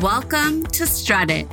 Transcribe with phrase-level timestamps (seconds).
[0.00, 1.46] Welcome to Strut It,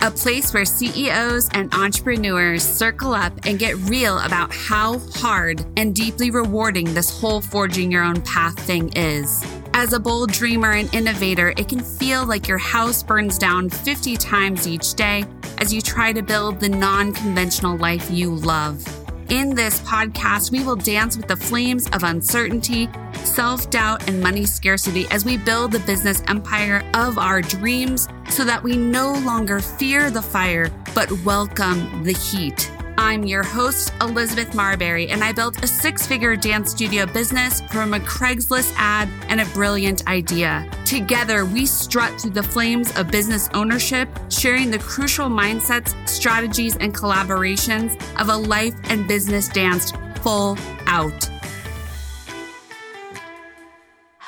[0.00, 5.94] a place where CEOs and entrepreneurs circle up and get real about how hard and
[5.94, 9.44] deeply rewarding this whole forging your own path thing is.
[9.74, 14.16] As a bold dreamer and innovator, it can feel like your house burns down 50
[14.16, 15.24] times each day
[15.58, 18.97] as you try to build the non conventional life you love.
[19.28, 22.88] In this podcast, we will dance with the flames of uncertainty,
[23.24, 28.42] self doubt, and money scarcity as we build the business empire of our dreams so
[28.46, 32.70] that we no longer fear the fire, but welcome the heat.
[32.98, 37.94] I'm your host, Elizabeth Marberry, and I built a six figure dance studio business from
[37.94, 40.68] a Craigslist ad and a brilliant idea.
[40.84, 46.92] Together, we strut through the flames of business ownership, sharing the crucial mindsets, strategies, and
[46.92, 51.37] collaborations of a life and business danced full out.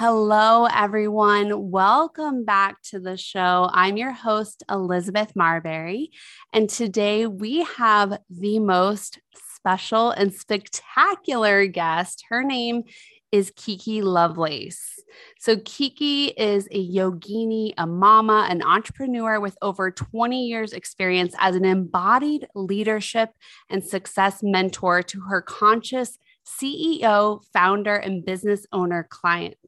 [0.02, 1.70] Hello, everyone.
[1.70, 3.68] Welcome back to the show.
[3.70, 6.08] I'm your host, Elizabeth Marberry,
[6.54, 9.18] and today we have the most
[9.58, 12.24] special and spectacular guest.
[12.30, 12.84] Her name
[13.30, 14.80] is Kiki Lovelace.
[15.38, 21.56] So, Kiki is a yogini, a mama, an entrepreneur with over 20 years' experience as
[21.56, 23.32] an embodied leadership
[23.68, 29.59] and success mentor to her conscious CEO, founder, and business owner clients.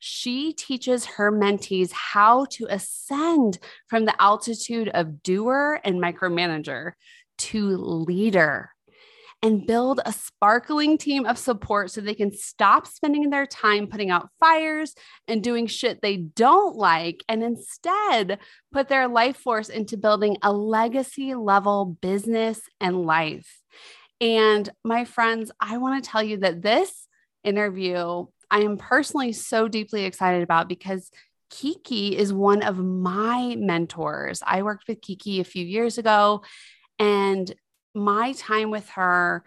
[0.00, 6.92] She teaches her mentees how to ascend from the altitude of doer and micromanager
[7.38, 8.70] to leader
[9.42, 14.10] and build a sparkling team of support so they can stop spending their time putting
[14.10, 14.94] out fires
[15.28, 18.38] and doing shit they don't like and instead
[18.72, 23.60] put their life force into building a legacy level business and life.
[24.20, 27.06] And my friends, I want to tell you that this
[27.42, 31.10] interview I am personally so deeply excited about because
[31.50, 34.42] Kiki is one of my mentors.
[34.46, 36.42] I worked with Kiki a few years ago,
[36.98, 37.52] and
[37.94, 39.44] my time with her,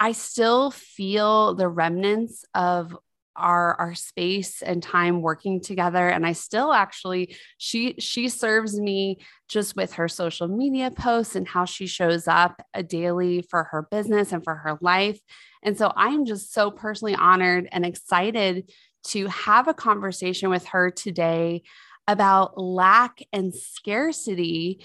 [0.00, 2.96] I still feel the remnants of
[3.36, 9.18] our our space and time working together and i still actually she she serves me
[9.48, 13.86] just with her social media posts and how she shows up a daily for her
[13.90, 15.20] business and for her life.
[15.62, 18.70] And so i'm just so personally honored and excited
[19.08, 21.62] to have a conversation with her today
[22.06, 24.84] about lack and scarcity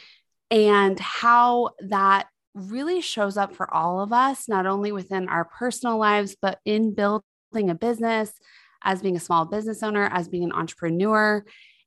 [0.51, 5.97] and how that really shows up for all of us, not only within our personal
[5.97, 7.23] lives, but in building
[7.53, 8.31] a business,
[8.83, 11.43] as being a small business owner, as being an entrepreneur.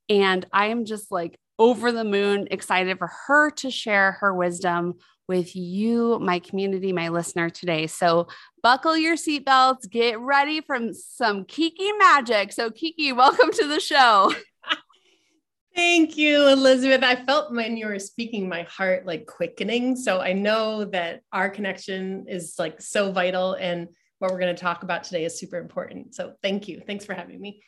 [0.09, 4.95] And I am just like over the moon excited for her to share her wisdom
[5.29, 7.87] with you, my community, my listener today.
[7.87, 8.27] So
[8.63, 12.53] buckle your seatbelts, get ready for some Kiki magic.
[12.53, 14.33] So, Kiki, welcome to the show.
[15.75, 17.03] Thank you, Elizabeth.
[17.03, 19.97] I felt when you were speaking, my heart like quickening.
[19.97, 23.55] So I know that our connection is like so vital.
[23.55, 23.89] And
[24.23, 26.15] what we're going to talk about today is super important.
[26.15, 26.81] So thank you.
[26.87, 27.61] Thanks for having me.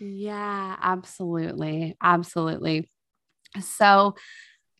[0.00, 1.96] Yeah, absolutely.
[2.02, 2.90] Absolutely.
[3.60, 4.16] So,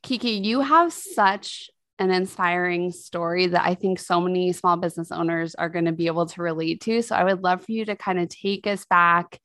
[0.03, 5.55] Kiki, you have such an inspiring story that I think so many small business owners
[5.55, 7.03] are going to be able to relate to.
[7.03, 9.39] So, I would love for you to kind of take us back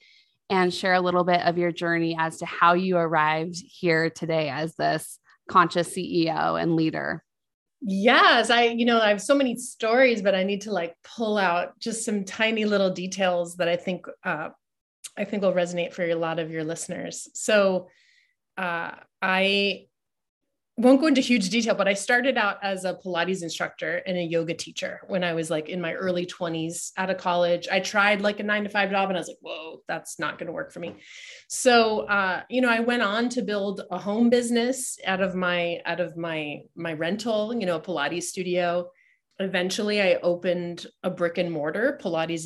[0.50, 4.50] and share a little bit of your journey as to how you arrived here today
[4.50, 7.24] as this conscious CEO and leader.
[7.82, 11.38] Yes, I, you know, I have so many stories, but I need to like pull
[11.38, 14.50] out just some tiny little details that I think, uh,
[15.16, 17.30] I think will resonate for a lot of your listeners.
[17.34, 17.88] So,
[18.58, 19.88] uh, I
[20.78, 24.22] won't go into huge detail, but I started out as a Pilates instructor and a
[24.22, 27.68] yoga teacher when I was like in my early 20s out of college.
[27.72, 30.38] I tried like a nine to five job and I was like, whoa, that's not
[30.38, 30.98] going to work for me.
[31.48, 35.82] So, uh, you know, I went on to build a home business out of my,
[35.86, 38.92] out of my, my rental, you know, a Pilates studio.
[39.40, 42.46] Eventually I opened a brick and mortar Pilates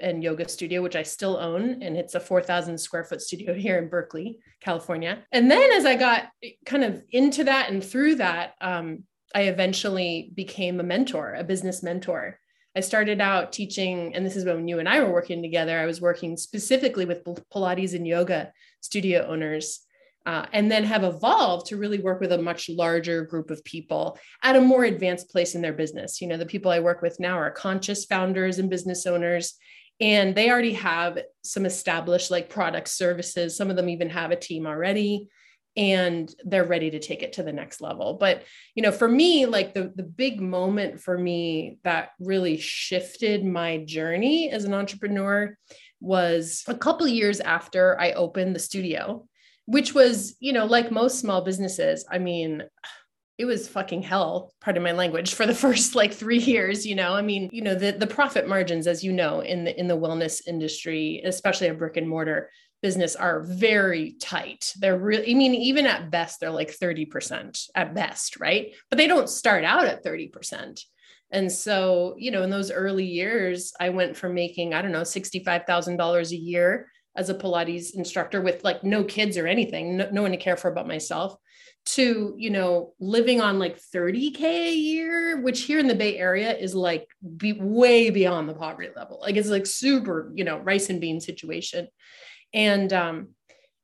[0.00, 1.82] and yoga studio, which I still own.
[1.82, 5.24] And it's a 4,000 square foot studio here in Berkeley, California.
[5.32, 6.28] And then as I got
[6.66, 9.04] kind of into that and through that, um,
[9.34, 12.38] I eventually became a mentor, a business mentor.
[12.74, 15.78] I started out teaching, and this is when you and I were working together.
[15.78, 19.80] I was working specifically with Pilates and yoga studio owners.
[20.24, 24.16] Uh, and then have evolved to really work with a much larger group of people
[24.44, 26.20] at a more advanced place in their business.
[26.20, 29.54] You know, the people I work with now are conscious founders and business owners,
[30.00, 33.56] and they already have some established like product services.
[33.56, 35.28] Some of them even have a team already
[35.74, 38.14] and they're ready to take it to the next level.
[38.14, 38.44] But
[38.74, 43.78] you know for me like the the big moment for me that really shifted my
[43.78, 45.56] journey as an entrepreneur
[46.00, 49.24] was a couple years after i opened the studio
[49.66, 52.64] which was, you know, like most small businesses, I mean,
[53.42, 56.86] it was fucking hell, pardon my language, for the first like three years.
[56.86, 59.78] You know, I mean, you know, the the profit margins, as you know, in the
[59.78, 62.50] in the wellness industry, especially a brick and mortar
[62.82, 64.72] business, are very tight.
[64.78, 68.74] They're really, I mean, even at best, they're like 30% at best, right?
[68.90, 70.80] But they don't start out at 30%.
[71.30, 75.02] And so, you know, in those early years, I went from making, I don't know,
[75.02, 80.22] $65,000 a year as a Pilates instructor with like no kids or anything, no, no
[80.22, 81.36] one to care for but myself,
[81.84, 86.56] to, you know, living on like 30K a year, which here in the Bay Area
[86.56, 89.18] is like be way beyond the poverty level.
[89.20, 91.88] Like it's like super, you know, rice and bean situation.
[92.54, 93.28] And, um,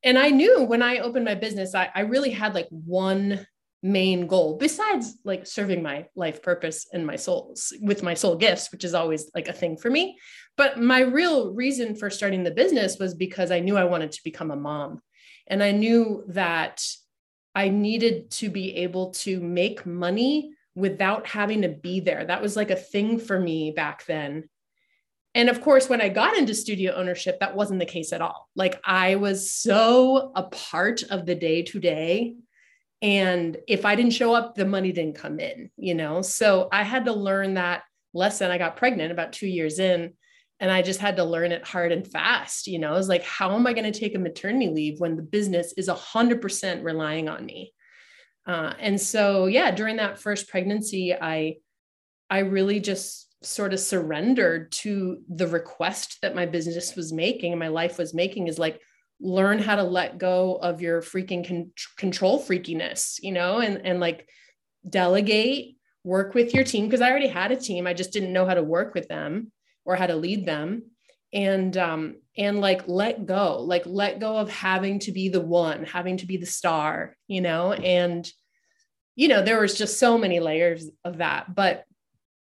[0.03, 3.47] and I knew when I opened my business, I, I really had like one
[3.83, 8.73] main goal besides like serving my life purpose and my souls with my soul gifts
[8.73, 10.19] which is always like a thing for me
[10.57, 14.21] but my real reason for starting the business was because i knew i wanted to
[14.25, 15.01] become a mom
[15.47, 16.83] and i knew that
[17.55, 22.57] i needed to be able to make money without having to be there that was
[22.57, 24.49] like a thing for me back then
[25.35, 28.49] and of course, when I got into studio ownership, that wasn't the case at all.
[28.57, 32.35] Like I was so a part of the day to day
[33.01, 36.23] and if I didn't show up, the money didn't come in, you know?
[36.23, 38.51] So I had to learn that lesson.
[38.51, 40.15] I got pregnant about two years in,
[40.61, 42.67] and I just had to learn it hard and fast.
[42.67, 45.17] You know, I was like, how am I going to take a maternity leave when
[45.17, 47.73] the business is 100% relying on me?
[48.47, 51.57] Uh, and so, yeah, during that first pregnancy, I,
[52.29, 57.61] I really just sort of surrendered to the request that my business was making and
[57.61, 58.81] my life was making is like,
[59.21, 63.99] learn how to let go of your freaking con- control freakiness, you know, and and
[63.99, 64.29] like
[64.89, 67.87] delegate, work with your team because I already had a team.
[67.87, 69.51] I just didn't know how to work with them
[69.89, 70.83] or how to lead them.
[71.33, 75.85] And um and like let go, like let go of having to be the one,
[75.85, 78.31] having to be the star, you know, and
[79.17, 81.85] you know, there was just so many layers of that, but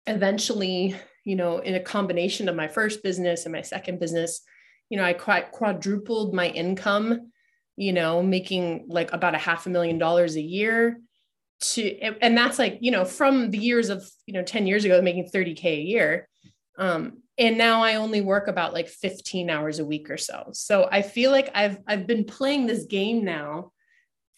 [0.07, 0.95] eventually,
[1.25, 4.43] you know, in a combination of my first business and my second business,
[4.89, 7.33] you know, I quite quadrupled my income,
[7.77, 11.01] you know, making like about a half a million dollars a year
[11.61, 15.03] to, and that's like, you know, from the years of, you know, 10 years ago,
[15.03, 16.29] making 30K a year.
[16.79, 20.51] Um, and now I only work about like 15 hours a week or so.
[20.53, 23.73] So I feel like I've, I've been playing this game now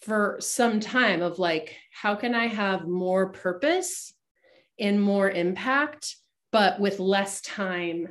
[0.02, 4.14] for some time of like, how can I have more purpose
[4.78, 6.16] and more impact,
[6.52, 8.08] but with less time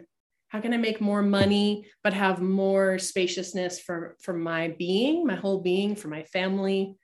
[0.51, 5.35] how can i make more money but have more spaciousness for for my being my
[5.35, 6.97] whole being for my family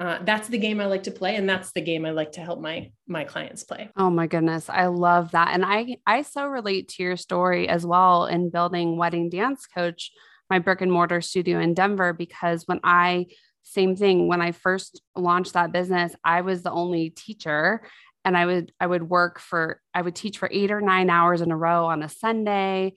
[0.00, 2.40] uh, that's the game i like to play and that's the game i like to
[2.40, 3.88] help my my clients play.
[3.96, 5.50] Oh my goodness i love that.
[5.52, 10.10] And i i so relate to your story as well in building wedding dance coach
[10.48, 13.26] my brick and mortar studio in denver because when i
[13.62, 17.82] same thing when i first launched that business i was the only teacher
[18.24, 21.40] and I would I would work for I would teach for 8 or 9 hours
[21.40, 22.94] in a row on a Sunday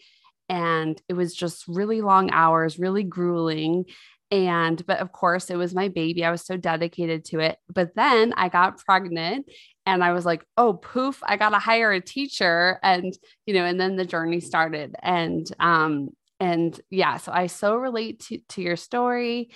[0.49, 3.85] and it was just really long hours, really grueling
[4.33, 6.25] and but of course it was my baby.
[6.25, 7.59] I was so dedicated to it.
[7.69, 9.45] But then I got pregnant
[9.85, 13.13] and I was like, "Oh, poof, I got to hire a teacher." And
[13.45, 16.09] you know, and then the journey started and um
[16.39, 19.51] and yeah, so I so relate to to your story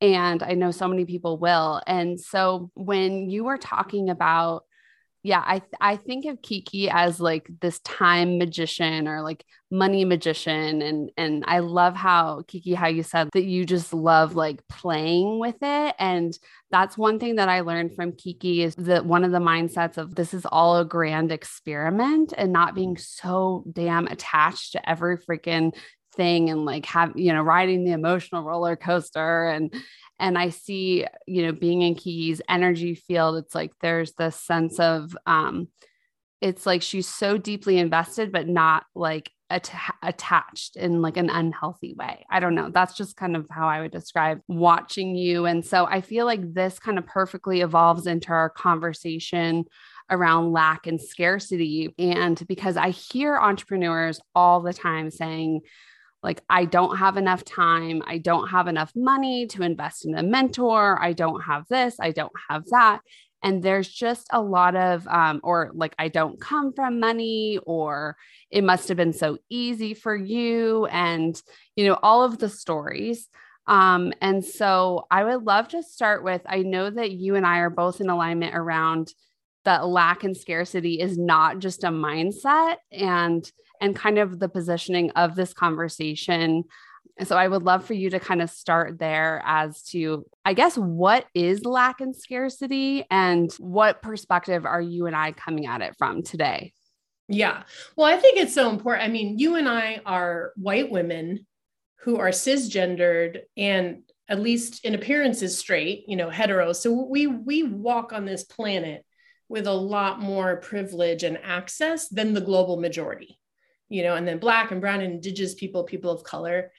[0.00, 1.82] and I know so many people will.
[1.86, 4.64] And so when you were talking about
[5.24, 10.82] yeah, I I think of Kiki as like this time magician or like money magician
[10.82, 15.38] and and I love how Kiki how you said that you just love like playing
[15.38, 16.36] with it and
[16.70, 20.14] that's one thing that I learned from Kiki is that one of the mindsets of
[20.16, 25.72] this is all a grand experiment and not being so damn attached to every freaking
[26.14, 29.74] thing and like have you know riding the emotional roller coaster and
[30.18, 34.78] and i see you know being in kiki's energy field it's like there's this sense
[34.78, 35.68] of um
[36.40, 39.70] it's like she's so deeply invested but not like at-
[40.02, 42.24] attached in like an unhealthy way.
[42.30, 42.70] I don't know.
[42.70, 45.44] That's just kind of how i would describe watching you.
[45.44, 49.64] And so i feel like this kind of perfectly evolves into our conversation
[50.10, 51.94] around lack and scarcity.
[51.98, 55.60] And because i hear entrepreneurs all the time saying
[56.22, 60.22] like I don't have enough time, I don't have enough money to invest in a
[60.22, 63.00] mentor, I don't have this, I don't have that.
[63.42, 68.16] And there's just a lot of, um, or like, I don't come from money, or
[68.50, 70.86] it must have been so easy for you.
[70.86, 71.40] And,
[71.74, 73.28] you know, all of the stories.
[73.66, 77.58] Um, and so I would love to start with I know that you and I
[77.58, 79.12] are both in alignment around
[79.64, 82.76] that lack and scarcity is not just a mindset.
[82.90, 83.44] And
[83.82, 86.64] and kind of the positioning of this conversation
[87.24, 90.76] so I would love for you to kind of start there as to, I guess,
[90.76, 95.94] what is lack and scarcity and what perspective are you and I coming at it
[95.98, 96.72] from today?
[97.28, 97.62] Yeah.
[97.96, 99.04] Well, I think it's so important.
[99.04, 101.46] I mean, you and I are white women
[102.00, 106.72] who are cisgendered and at least in appearances straight, you know, hetero.
[106.72, 109.04] So we we walk on this planet
[109.48, 113.38] with a lot more privilege and access than the global majority.
[113.92, 116.72] You know, and then black and brown and indigenous people, people of color.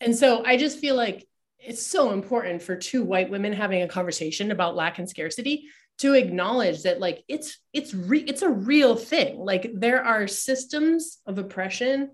[0.00, 1.26] And so I just feel like
[1.58, 6.14] it's so important for two white women having a conversation about lack and scarcity to
[6.14, 11.38] acknowledge that like it's it's re- it's a real thing like there are systems of
[11.38, 12.10] oppression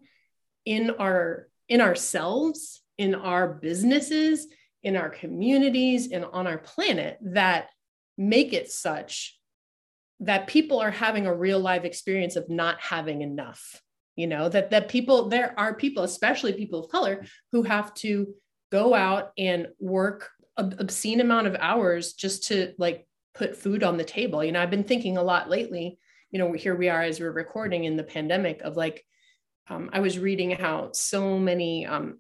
[0.64, 4.48] in our in ourselves in our businesses
[4.82, 7.68] in our communities and on our planet that
[8.18, 9.38] make it such
[10.18, 13.80] that people are having a real live experience of not having enough
[14.16, 18.34] you know that that people there are people especially people of color who have to
[18.72, 23.98] go out and work an obscene amount of hours just to like put food on
[23.98, 24.42] the table.
[24.42, 25.98] You know i've been thinking a lot lately
[26.30, 29.04] you know here we are as we're recording in the pandemic of like
[29.68, 32.18] um, i was reading how so many um,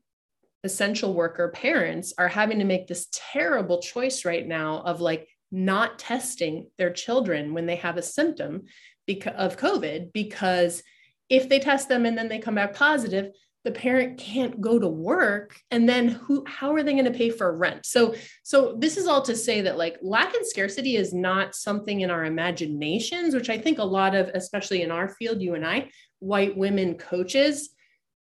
[0.64, 5.98] essential worker parents are having to make this terrible choice right now of like not
[5.98, 8.64] testing their children when they have a symptom
[9.06, 10.82] because of covid because
[11.28, 13.32] if they test them and then they come back positive
[13.66, 15.58] the parent can't go to work.
[15.72, 17.84] And then who how are they going to pay for rent?
[17.84, 18.14] So
[18.44, 22.10] so this is all to say that like lack and scarcity is not something in
[22.10, 25.90] our imaginations which i think a lot of especially in our field you and i
[26.20, 27.70] white women coaches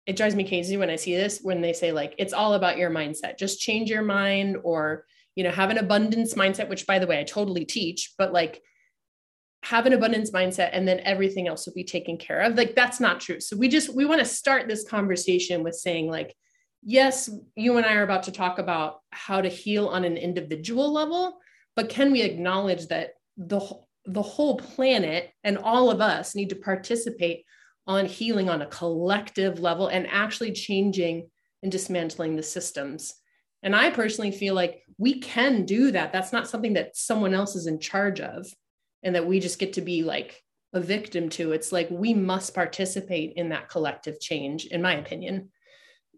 [0.06, 2.76] it drives me crazy when i see this when they say like it's all about
[2.76, 3.38] your mindset.
[3.38, 7.18] Just change your mind or you know have an abundance mindset which by the way
[7.18, 8.60] i totally teach but like
[9.62, 12.56] have an abundance mindset and then everything else will be taken care of.
[12.56, 13.40] Like that's not true.
[13.40, 16.34] So we just we want to start this conversation with saying like
[16.82, 20.90] yes you and i are about to talk about how to heal on an individual
[20.90, 21.38] level
[21.76, 23.60] but can we acknowledge that the
[24.06, 27.44] the whole planet and all of us need to participate
[27.86, 31.28] on healing on a collective level and actually changing
[31.62, 33.14] and dismantling the systems?
[33.62, 36.12] And i personally feel like we can do that.
[36.12, 38.46] That's not something that someone else is in charge of
[39.02, 40.42] and that we just get to be like
[40.72, 45.50] a victim to it's like we must participate in that collective change in my opinion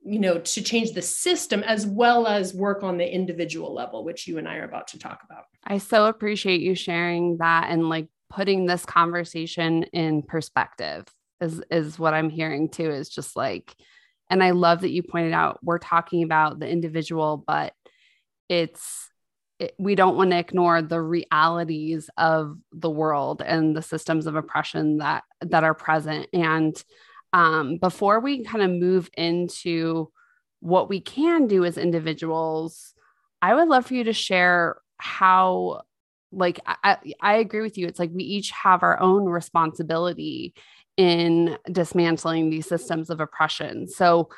[0.04, 4.26] you know to change the system as well as work on the individual level which
[4.26, 5.44] you and i are about to talk about.
[5.64, 11.06] I so appreciate you sharing that and like putting this conversation in perspective
[11.40, 13.74] is is what i'm hearing too is just like
[14.28, 17.72] and i love that you pointed out we're talking about the individual but
[18.48, 19.08] it's
[19.78, 24.98] we don't want to ignore the realities of the world and the systems of oppression
[24.98, 26.28] that that are present.
[26.32, 26.82] And
[27.32, 30.10] um, before we kind of move into
[30.60, 32.94] what we can do as individuals
[33.40, 35.82] i would love for you to share how
[36.32, 37.86] like I, I agree with you.
[37.86, 40.54] It's like we each have our own responsibility
[40.96, 43.86] in dismantling these systems of oppression.
[43.86, 44.30] So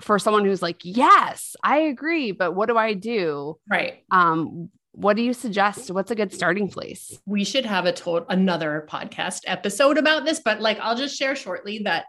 [0.00, 3.58] for someone who's like, yes, I agree, but what do I do?
[3.68, 4.04] Right.
[4.10, 5.90] Um, what do you suggest?
[5.90, 7.18] What's a good starting place?
[7.26, 11.36] We should have a total another podcast episode about this, but like I'll just share
[11.36, 12.06] shortly that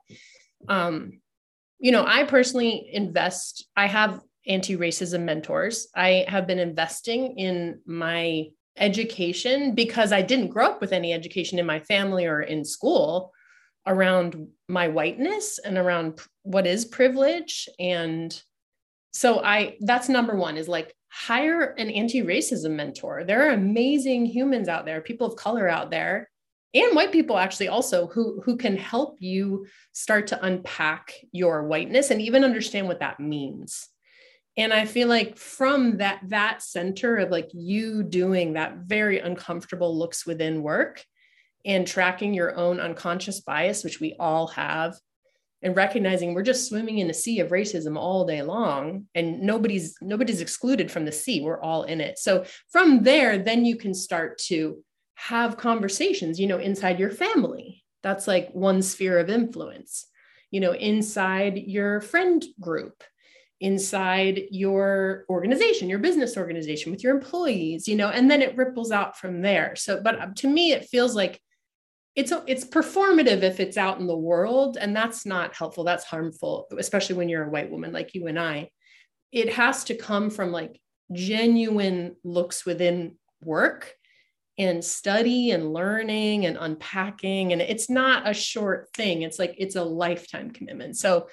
[0.67, 1.19] um,
[1.79, 5.87] you know, I personally invest, I have anti-racism mentors.
[5.95, 8.47] I have been investing in my
[8.77, 13.31] education because I didn't grow up with any education in my family or in school
[13.89, 17.67] around my whiteness and around what is privilege.
[17.79, 18.41] And
[19.11, 23.23] so i that's number one is like hire an anti-racism mentor.
[23.23, 26.29] There are amazing humans out there people of color out there
[26.75, 32.11] and white people actually also who who can help you start to unpack your whiteness
[32.11, 33.89] and even understand what that means.
[34.55, 39.97] And i feel like from that that center of like you doing that very uncomfortable
[39.97, 41.03] looks within work
[41.65, 44.95] and tracking your own unconscious bias, which we all have,
[45.61, 49.95] and recognizing we're just swimming in a sea of racism all day long and nobody's
[50.01, 51.41] nobody's excluded from the sea.
[51.41, 52.17] We're all in it.
[52.19, 54.83] So from there then you can start to
[55.15, 57.83] have conversations you know inside your family.
[58.03, 60.07] That's like one sphere of influence
[60.51, 63.03] you know inside your friend group
[63.61, 68.91] inside your organization your business organization with your employees you know and then it ripples
[68.91, 69.75] out from there.
[69.75, 71.41] So but to me it feels like
[72.19, 75.85] it's it's performative if it's out in the world and that's not helpful.
[75.85, 78.71] That's harmful especially when you're a white woman like you and I.
[79.31, 80.81] It has to come from like
[81.13, 83.95] genuine looks within work
[84.57, 89.21] and study and learning and unpacking and it's not a short thing.
[89.21, 90.97] It's like it's a lifetime commitment.
[90.97, 91.29] So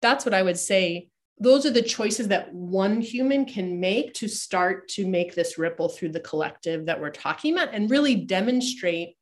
[0.00, 1.08] that's what i would say.
[1.38, 5.90] Those are the choices that one human can make to start to make this ripple
[5.90, 9.16] through the collective that we're talking about and really demonstrate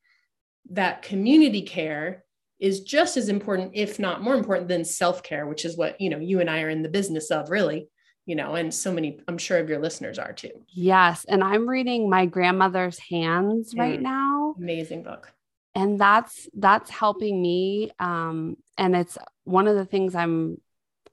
[0.69, 2.23] that community care
[2.59, 6.19] is just as important if not more important than self-care which is what you know
[6.19, 7.89] you and I are in the business of really
[8.25, 10.51] you know and so many I'm sure of your listeners are too.
[10.73, 13.79] Yes and I'm reading my grandmother's hands mm.
[13.79, 14.55] right now.
[14.57, 15.33] Amazing book.
[15.73, 20.57] And that's that's helping me um and it's one of the things I'm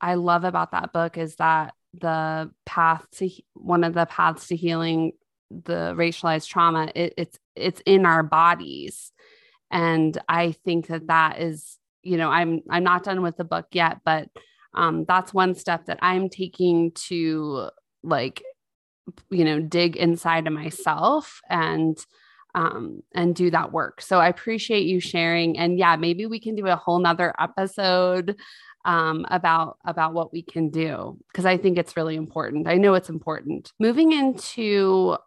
[0.01, 4.57] I love about that book is that the path to one of the paths to
[4.57, 5.13] healing
[5.51, 9.13] the racialized trauma it, it's it's in our bodies
[9.71, 13.67] and i think that that is you know i'm i'm not done with the book
[13.73, 14.29] yet but
[14.75, 17.69] um that's one step that i'm taking to
[18.03, 18.43] like
[19.31, 22.05] you know dig inside of myself and
[22.55, 26.55] um and do that work so i appreciate you sharing and yeah maybe we can
[26.55, 28.37] do a whole nother episode
[28.85, 32.67] um, about about what we can do because I think it's really important.
[32.67, 33.73] I know it's important.
[33.79, 35.19] Moving into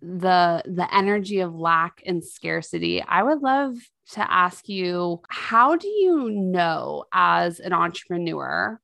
[0.00, 3.74] the the energy of lack and scarcity, I would love
[4.12, 8.80] to ask you how do you know as an entrepreneur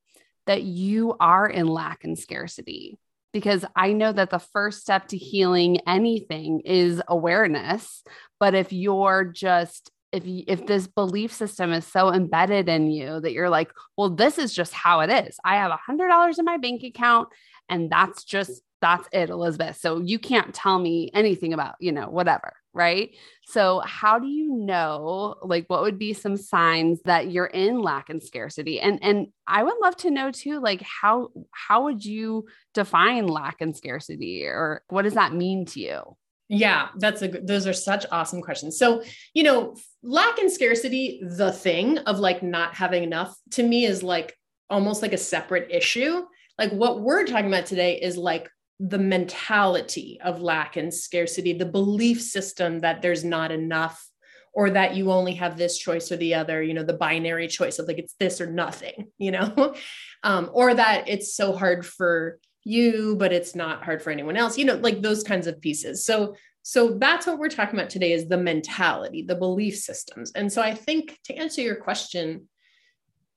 [0.47, 2.99] that you are in lack and scarcity?
[3.33, 8.03] Because I know that the first step to healing anything is awareness.
[8.39, 13.33] But if you're just if if this belief system is so embedded in you that
[13.33, 15.37] you're like, well, this is just how it is.
[15.45, 17.29] I have a hundred dollars in my bank account,
[17.69, 19.79] and that's just that's it, Elizabeth.
[19.79, 23.15] So you can't tell me anything about you know whatever, right?
[23.47, 25.37] So how do you know?
[25.43, 28.81] Like, what would be some signs that you're in lack and scarcity?
[28.81, 33.63] And and I would love to know too, like how how would you define lack
[33.63, 36.17] and scarcity, or what does that mean to you?
[36.51, 38.79] Yeah, that's a those are such awesome questions.
[38.79, 43.87] So, you know, lack and scarcity, the thing of like not having enough to me
[43.87, 44.37] is like
[44.69, 46.23] almost like a separate issue.
[46.59, 48.51] Like what we're talking about today is like
[48.89, 54.07] the mentality of lack and scarcity, the belief system that there's not enough
[54.53, 57.79] or that you only have this choice or the other, you know, the binary choice
[57.79, 59.75] of like it's this or nothing, you know,
[60.23, 64.57] um, or that it's so hard for you but it's not hard for anyone else
[64.57, 66.05] you know like those kinds of pieces.
[66.05, 70.33] So so that's what we're talking about today is the mentality the belief systems.
[70.35, 72.49] And so i think to answer your question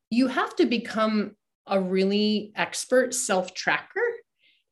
[0.10, 1.36] you have to become
[1.68, 4.02] a really expert self tracker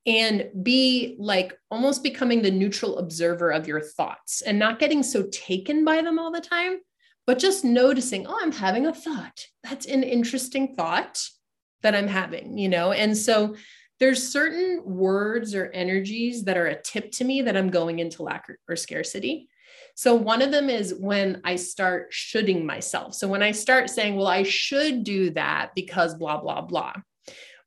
[0.06, 5.24] and be like almost becoming the neutral observer of your thoughts and not getting so
[5.32, 6.78] taken by them all the time
[7.26, 11.22] but just noticing oh i'm having a thought that's an interesting thought
[11.82, 13.56] that i'm having you know and so
[14.00, 18.24] there's certain words or energies that are a tip to me that I'm going into
[18.24, 19.48] lack or, scarcity.
[19.96, 23.14] So one of them is when I start shoulding myself.
[23.14, 26.94] So when I start saying, well, I should do that because blah, blah, blah.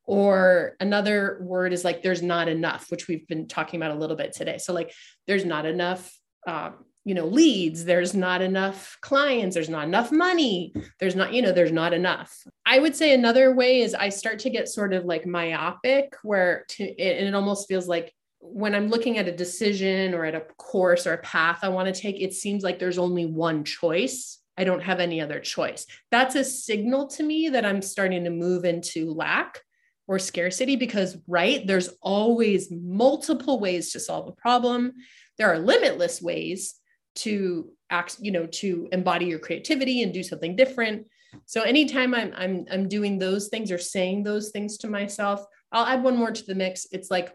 [0.09, 4.15] Or another word is like, there's not enough, which we've been talking about a little
[4.15, 4.57] bit today.
[4.57, 4.91] So, like,
[5.27, 6.11] there's not enough
[6.47, 7.85] um, you know leads.
[7.85, 9.53] There's not enough clients.
[9.55, 10.73] There's not enough money.
[10.99, 12.35] There's not you know there's not enough.
[12.65, 16.65] I would say another way is i start to get sort of like myopic where
[16.69, 20.41] to and it almost feels like when i'm looking at a decision or at a
[20.57, 24.37] course or a path i want to take it seems like there's only one choice.
[24.57, 25.85] I don't have any other choice.
[26.11, 29.61] That's a signal to me that i'm starting to move into lack
[30.09, 34.91] or scarcity because right there's always multiple ways to solve a problem.
[35.37, 36.73] There are limitless ways
[37.17, 41.05] to act you know to embody your creativity and do something different.
[41.45, 45.85] So anytime i'm i'm i'm doing those things or saying those things to myself i'll
[45.85, 46.87] add one more to the mix.
[46.91, 47.31] It's like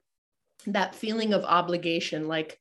[0.66, 2.58] that feeling of obligation like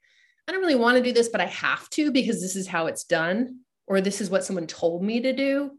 [0.47, 2.85] i don't really want to do this but i have to because this is how
[2.87, 5.71] it's done or this is what someone told me to do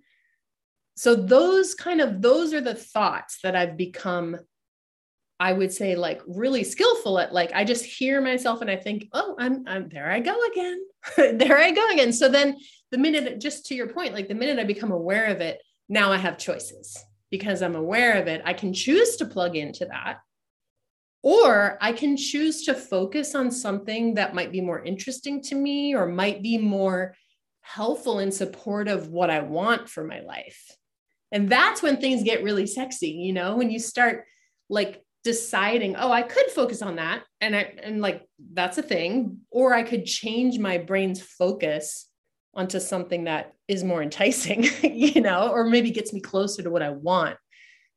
[0.96, 4.38] so those kind of those are the thoughts that i've become
[5.40, 9.08] I would say like really skillful at like I just hear myself and I think,
[9.12, 10.80] oh, I'm, I'm there I go again.
[11.38, 12.12] there I go again.
[12.12, 12.56] So then
[12.90, 16.12] the minute just to your point, like the minute I become aware of it, now
[16.12, 16.96] I have choices
[17.30, 18.42] because I'm aware of it.
[18.44, 20.18] I can choose to plug into that.
[21.22, 25.94] Or I can choose to focus on something that might be more interesting to me
[25.94, 27.16] or might be more
[27.62, 30.70] helpful in support of what I want for my life.
[31.34, 34.24] And that's when things get really sexy, you know, when you start
[34.70, 39.38] like deciding oh i could focus on that and i and like that's a thing
[39.50, 42.10] or i could change my brain's focus
[42.52, 46.82] onto something that is more enticing you know or maybe gets me closer to what
[46.82, 47.36] i want.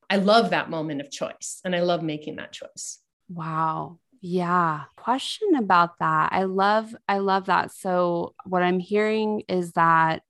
[0.10, 3.00] I love that moment of choice and i love making that choice.
[3.28, 4.00] Wow.
[4.22, 4.84] Yeah.
[4.96, 6.30] Question about that.
[6.32, 7.74] I love i love that.
[7.74, 10.24] So what i'm hearing is that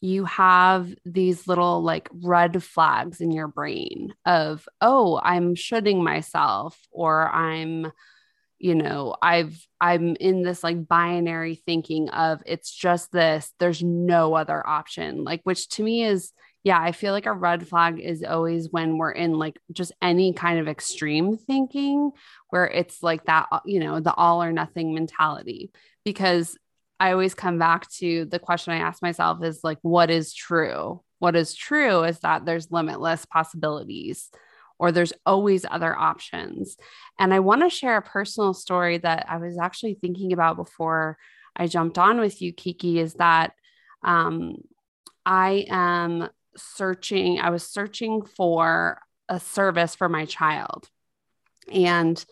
[0.00, 6.78] you have these little like red flags in your brain of, oh, I'm shoulding myself
[6.90, 7.90] or I'm,
[8.58, 14.34] you know, I've, I'm in this like binary thinking of it's just this, there's no
[14.34, 16.32] other option, like, which to me is,
[16.64, 20.32] yeah, I feel like a red flag is always when we're in like just any
[20.32, 22.10] kind of extreme thinking
[22.50, 25.70] where it's like that, uh, you know, the all or nothing mentality.
[26.04, 26.56] Because
[27.00, 31.02] I always come back to the question I ask myself is like, what is true?
[31.18, 34.30] What is true is that there's limitless possibilities
[34.78, 36.76] or there's always other options.
[37.18, 41.18] And I want to share a personal story that I was actually thinking about before
[41.56, 43.52] I jumped on with you, Kiki, is that
[44.04, 44.56] um,
[45.26, 50.88] I am searching, I was searching for a service for my child.
[51.72, 52.24] And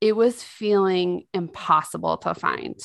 [0.00, 2.76] it was feeling impossible to find.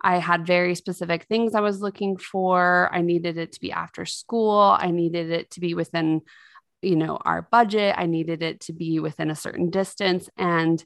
[0.00, 2.88] I had very specific things I was looking for.
[2.92, 4.76] I needed it to be after school.
[4.78, 6.22] I needed it to be within,
[6.82, 7.94] you know, our budget.
[7.98, 10.28] I needed it to be within a certain distance.
[10.36, 10.84] And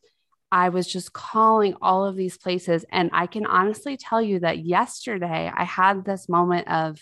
[0.51, 2.85] I was just calling all of these places.
[2.91, 6.99] And I can honestly tell you that yesterday I had this moment of,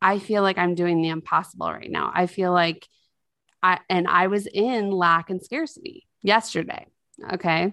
[0.00, 2.12] I feel like I'm doing the impossible right now.
[2.14, 2.86] I feel like
[3.62, 6.86] I, and I was in lack and scarcity yesterday.
[7.32, 7.72] Okay.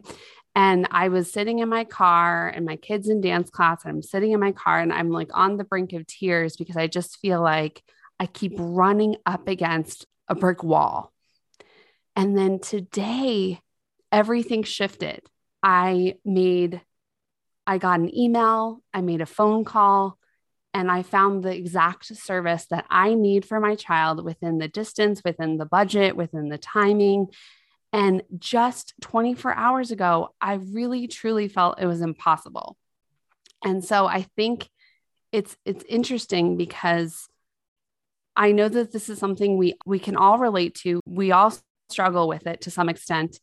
[0.55, 3.83] And I was sitting in my car and my kids in dance class.
[3.83, 6.77] And I'm sitting in my car and I'm like on the brink of tears because
[6.77, 7.83] I just feel like
[8.19, 11.11] I keep running up against a brick wall.
[12.15, 13.59] And then today,
[14.11, 15.21] everything shifted.
[15.61, 16.81] I made,
[17.67, 20.17] I got an email, I made a phone call,
[20.73, 25.21] and I found the exact service that I need for my child within the distance,
[25.23, 27.27] within the budget, within the timing.
[27.95, 32.75] And just 24 hours ago, I really truly felt it was impossible.
[33.63, 34.67] And so I think
[35.31, 37.29] it's it's interesting because
[38.35, 40.99] I know that this is something we we can all relate to.
[41.05, 41.53] We all
[41.89, 43.39] struggle with it to some extent.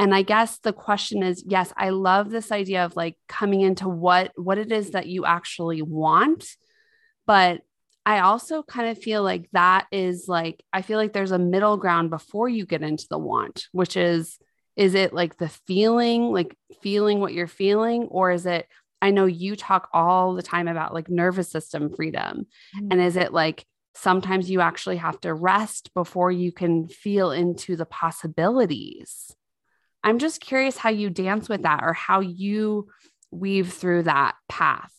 [0.00, 3.88] And I guess the question is yes, I love this idea of like coming into
[3.88, 6.56] what what it is that you actually want,
[7.24, 7.60] but
[8.06, 11.76] I also kind of feel like that is like, I feel like there's a middle
[11.76, 14.38] ground before you get into the want, which is,
[14.76, 18.04] is it like the feeling, like feeling what you're feeling?
[18.04, 18.68] Or is it,
[19.02, 22.46] I know you talk all the time about like nervous system freedom.
[22.76, 22.88] Mm-hmm.
[22.92, 23.64] And is it like
[23.96, 29.34] sometimes you actually have to rest before you can feel into the possibilities?
[30.04, 32.86] I'm just curious how you dance with that or how you
[33.32, 34.92] weave through that path.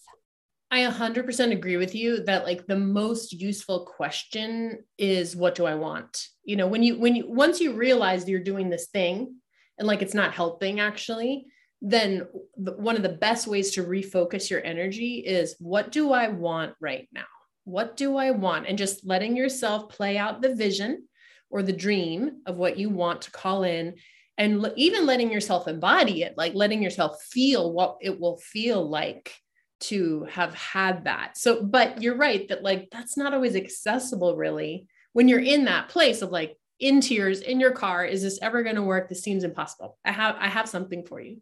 [0.70, 5.76] I 100% agree with you that like the most useful question is what do I
[5.76, 6.28] want?
[6.44, 9.36] You know, when you when you once you realize you're doing this thing
[9.78, 11.46] and like it's not helping actually,
[11.82, 12.28] then
[12.58, 16.74] the, one of the best ways to refocus your energy is what do I want
[16.82, 17.26] right now?
[17.64, 18.68] What do I want?
[18.68, 21.08] And just letting yourself play out the vision
[21.50, 23.96] or the dream of what you want to call in
[24.38, 29.34] and even letting yourself embody it, like letting yourself feel what it will feel like
[29.80, 31.38] to have had that.
[31.38, 35.90] So, but you're right that like that's not always accessible really when you're in that
[35.90, 38.06] place of like in tears in your car.
[38.06, 39.10] Is this ever going to work?
[39.10, 39.98] This seems impossible.
[40.06, 41.42] I have I have something for you.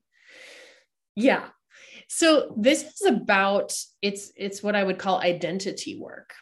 [1.16, 1.46] Yeah.
[2.08, 6.34] So this is about it's it's what I would call identity work.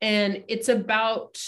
[0.00, 1.38] And it's about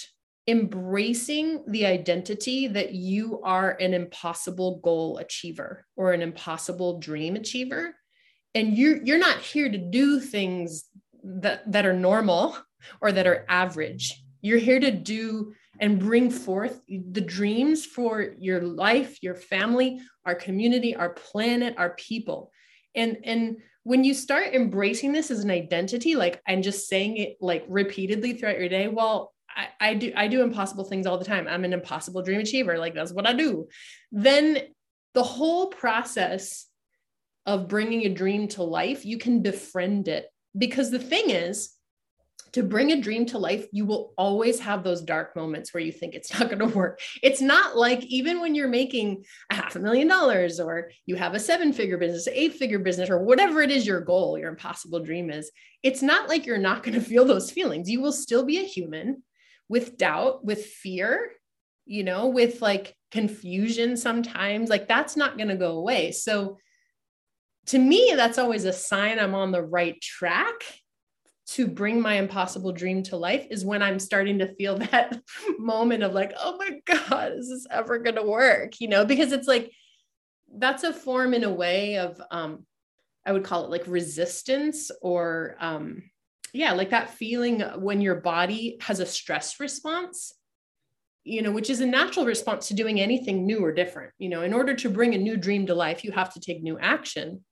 [0.46, 7.94] embracing the identity that you are an impossible goal achiever or an impossible dream achiever
[8.54, 10.84] and you're you're not here to do things
[11.24, 12.56] that that are normal
[13.00, 14.22] or that are average.
[14.40, 20.34] You're here to do and bring forth the dreams for your life your family our
[20.34, 22.50] community our planet our people.
[22.94, 27.36] And and when you start embracing this as an identity like and just saying it
[27.40, 31.24] like repeatedly throughout your day well I, I do i do impossible things all the
[31.24, 31.46] time.
[31.48, 32.78] I'm an impossible dream achiever.
[32.78, 33.68] Like that's what i do.
[34.10, 34.58] Then
[35.14, 36.66] the whole process
[37.46, 40.26] of bringing a dream to life, you can befriend it.
[40.56, 41.74] Because the thing is,
[42.52, 45.90] to bring a dream to life, you will always have those dark moments where you
[45.90, 47.00] think it's not going to work.
[47.22, 51.34] It's not like even when you're making a half a million dollars or you have
[51.34, 55.00] a seven figure business, eight figure business, or whatever it is your goal, your impossible
[55.00, 55.50] dream is,
[55.82, 57.88] it's not like you're not going to feel those feelings.
[57.88, 59.22] You will still be a human
[59.68, 61.30] with doubt, with fear,
[61.86, 64.68] you know, with like confusion sometimes.
[64.68, 66.12] Like that's not going to go away.
[66.12, 66.58] So,
[67.72, 70.62] to me, that's always a sign I'm on the right track
[71.46, 75.18] to bring my impossible dream to life is when I'm starting to feel that
[75.58, 78.78] moment of like, oh my God, is this ever going to work?
[78.78, 79.72] You know, because it's like,
[80.54, 82.66] that's a form in a way of, um,
[83.24, 86.02] I would call it like resistance or um,
[86.52, 90.34] yeah, like that feeling when your body has a stress response,
[91.24, 94.12] you know, which is a natural response to doing anything new or different.
[94.18, 96.62] You know, in order to bring a new dream to life, you have to take
[96.62, 97.42] new action.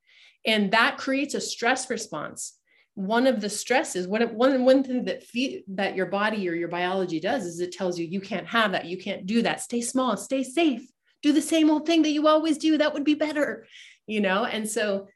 [0.46, 2.56] And that creates a stress response.
[2.94, 6.68] One of the stresses, one, one, one thing that fe- that your body or your
[6.68, 9.80] biology does is it tells you you can't have that, you can't do that, stay
[9.80, 10.82] small, stay safe,
[11.22, 12.78] do the same old thing that you always do.
[12.78, 13.66] That would be better,
[14.06, 14.44] you know.
[14.44, 15.08] And so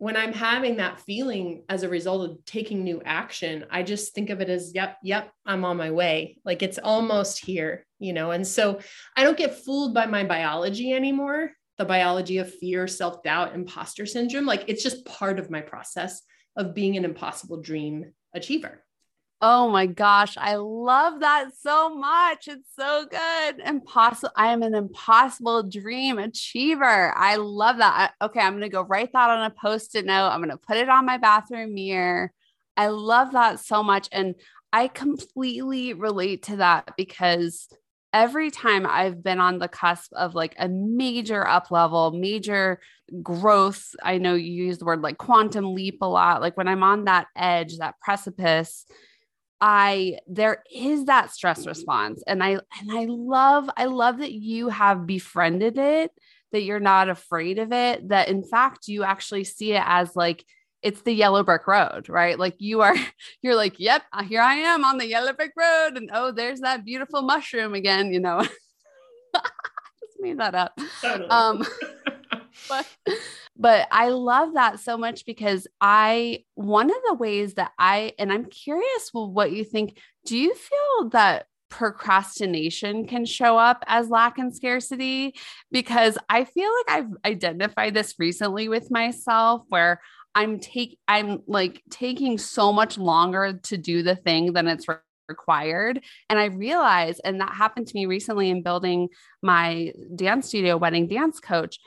[0.00, 4.30] when I'm having that feeling as a result of taking new action, I just think
[4.30, 6.38] of it as, yep, yep, I'm on my way.
[6.42, 8.30] Like it's almost here, you know?
[8.30, 8.80] And so
[9.14, 14.04] I don't get fooled by my biology anymore, the biology of fear, self doubt, imposter
[14.04, 14.44] syndrome.
[14.44, 16.20] Like it's just part of my process
[16.54, 18.84] of being an impossible dream achiever.
[19.40, 22.48] Oh my gosh, I love that so much.
[22.48, 23.60] It's so good.
[23.66, 24.30] Impossible.
[24.36, 27.16] I am an impossible dream achiever.
[27.16, 28.12] I love that.
[28.20, 30.28] Okay, I'm going to go write that on a post it note.
[30.28, 32.30] I'm going to put it on my bathroom mirror.
[32.76, 34.06] I love that so much.
[34.12, 34.34] And
[34.70, 37.70] I completely relate to that because
[38.12, 42.80] every time I've been on the cusp of like a major up level, major
[43.22, 46.40] growth, I know you use the word like quantum leap a lot.
[46.40, 48.86] Like when I'm on that edge, that precipice,
[49.60, 54.68] I there is that stress response and I and I love I love that you
[54.68, 56.12] have befriended it
[56.52, 60.44] that you're not afraid of it that in fact you actually see it as like
[60.82, 62.96] it's the yellow brick road right like you are
[63.42, 66.84] you're like yep here I am on the yellow brick road and oh there's that
[66.84, 68.40] beautiful mushroom again you know
[69.34, 71.28] just made that up totally.
[71.28, 71.64] um
[72.68, 72.86] but
[73.60, 78.32] but I love that so much because I, one of the ways that I, and
[78.32, 84.08] I'm curious well, what you think, do you feel that procrastination can show up as
[84.08, 85.34] lack and scarcity?
[85.70, 90.00] Because I feel like I've identified this recently with myself where
[90.34, 94.86] I'm take I'm like taking so much longer to do the thing than it's
[95.28, 96.02] required.
[96.28, 99.08] And I realized, and that happened to me recently in building
[99.42, 101.78] my dance studio, wedding dance coach.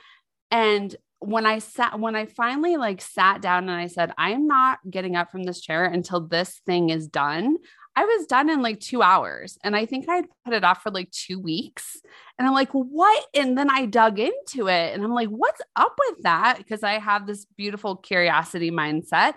[0.50, 4.78] And when I sat, when I finally like sat down and I said, I'm not
[4.90, 7.56] getting up from this chair until this thing is done.
[7.96, 9.56] I was done in like two hours.
[9.62, 12.00] And I think I'd put it off for like two weeks.
[12.38, 13.24] And I'm like, what?
[13.34, 16.58] And then I dug into it and I'm like, what's up with that?
[16.58, 19.34] Because I have this beautiful curiosity mindset.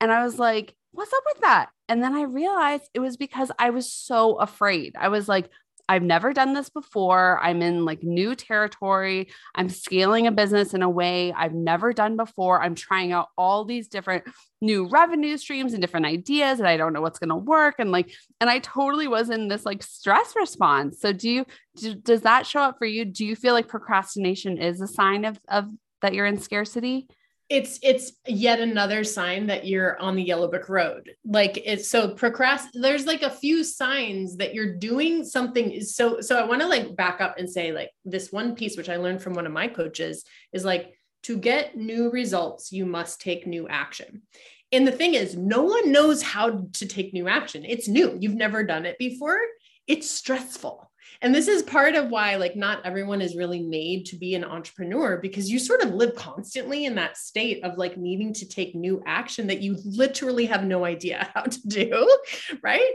[0.00, 1.68] And I was like, what's up with that?
[1.88, 4.94] And then I realized it was because I was so afraid.
[4.98, 5.50] I was like,
[5.88, 7.40] I've never done this before.
[7.42, 9.28] I'm in like new territory.
[9.54, 12.62] I'm scaling a business in a way I've never done before.
[12.62, 14.24] I'm trying out all these different
[14.60, 17.90] new revenue streams and different ideas and I don't know what's going to work and
[17.90, 21.00] like and I totally was in this like stress response.
[21.00, 21.46] So do you
[21.76, 23.04] do, does that show up for you?
[23.04, 25.70] Do you feel like procrastination is a sign of of
[26.02, 27.08] that you're in scarcity?
[27.48, 31.10] It's it's yet another sign that you're on the yellow brick road.
[31.24, 36.38] Like it's so procrast there's like a few signs that you're doing something so so
[36.38, 39.22] i want to like back up and say like this one piece which i learned
[39.22, 43.68] from one of my coaches is like to get new results you must take new
[43.68, 44.22] action.
[44.70, 47.64] And the thing is no one knows how to take new action.
[47.64, 48.16] It's new.
[48.20, 49.38] You've never done it before.
[49.86, 50.90] It's stressful
[51.20, 54.44] and this is part of why like not everyone is really made to be an
[54.44, 58.74] entrepreneur because you sort of live constantly in that state of like needing to take
[58.74, 62.18] new action that you literally have no idea how to do
[62.62, 62.92] right?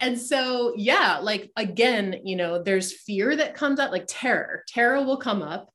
[0.00, 4.62] And so yeah like again you know there's fear that comes up like terror.
[4.68, 5.70] Terror will come up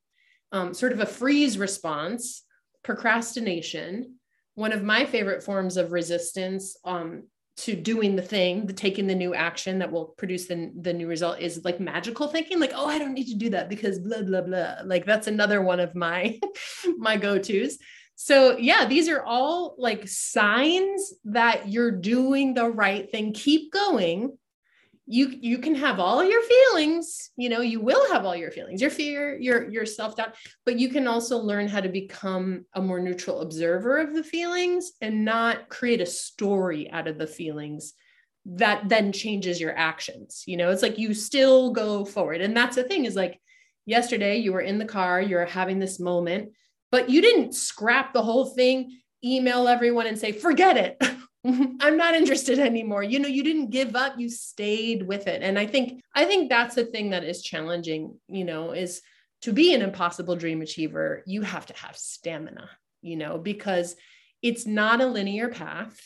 [0.52, 2.44] um, sort of a freeze response
[2.84, 4.16] procrastination.
[4.56, 7.24] One of my favorite forms of resistance um,
[7.62, 11.08] to doing the thing, the taking the new action that will produce the, the new
[11.08, 14.24] result is like magical thinking, like, oh, I don't need to do that because blah,
[14.24, 14.78] blah, blah.
[14.84, 16.40] Like that's another one of my
[16.98, 17.78] my go-tos.
[18.16, 23.34] So yeah, these are all like signs that you're doing the right thing.
[23.34, 24.38] Keep going
[25.12, 28.82] you you can have all your feelings you know you will have all your feelings
[28.82, 33.00] your fear your your self-doubt but you can also learn how to become a more
[33.00, 37.94] neutral observer of the feelings and not create a story out of the feelings
[38.46, 40.72] that then changes your actions you know?
[40.72, 42.42] It's like you still go forward.
[42.42, 43.40] And that's the thing is like
[43.86, 46.52] yesterday you were in the car you're having this moment
[46.92, 50.98] but you didn't scrap the whole thing email everyone and say forget it
[51.46, 53.04] I'm not interested anymore.
[53.04, 55.42] You know, you didn't give up, you stayed with it.
[55.42, 59.02] And I think I think that's the thing that is challenging, you know, is
[59.42, 62.70] to be an impossible dream achiever, you have to have stamina,
[63.02, 63.96] you know, because
[64.44, 66.00] it's not a linear path.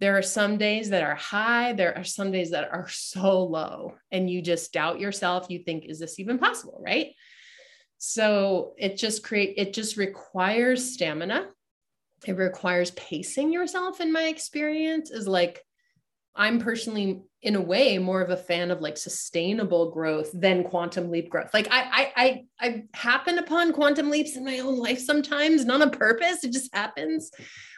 [0.00, 3.94] There are some days that are high, there are some days that are so low
[4.10, 7.12] and you just doubt yourself, you think is this even possible, right?
[7.98, 11.48] So it just create it just requires stamina
[12.26, 15.64] it requires pacing yourself in my experience is like
[16.34, 21.10] i'm personally in a way more of a fan of like sustainable growth than quantum
[21.10, 21.52] leap growth.
[21.54, 25.80] Like i i i, I happen upon quantum leaps in my own life sometimes not
[25.80, 27.30] on purpose it just happens.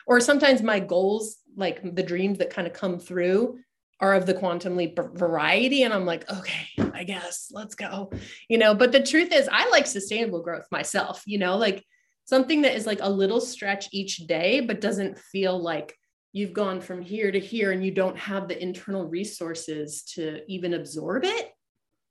[0.07, 3.61] Or sometimes my goals like the dreams that kind of come through
[4.01, 8.11] are of the quantum leap variety and i'm like okay i guess let's go
[8.49, 8.75] you know?
[8.75, 11.57] But the truth is i like sustainable growth myself you know?
[11.57, 11.85] Like
[12.25, 15.95] something that is like a little stretch each day, but doesn't feel like
[16.33, 20.75] you've gone from here to here and you don't have the internal resources to even
[20.75, 21.53] absorb it.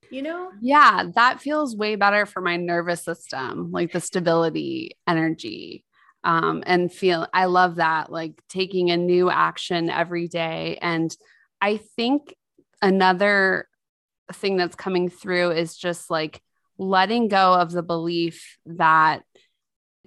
[0.09, 0.51] You know?
[0.61, 5.85] Yeah, that feels way better for my nervous system, like the stability, energy.
[6.23, 10.77] Um, and feel I love that, like taking a new action every day.
[10.81, 11.15] And
[11.61, 12.35] I think
[12.81, 13.67] another
[14.33, 16.41] thing that's coming through is just like
[16.77, 19.23] letting go of the belief that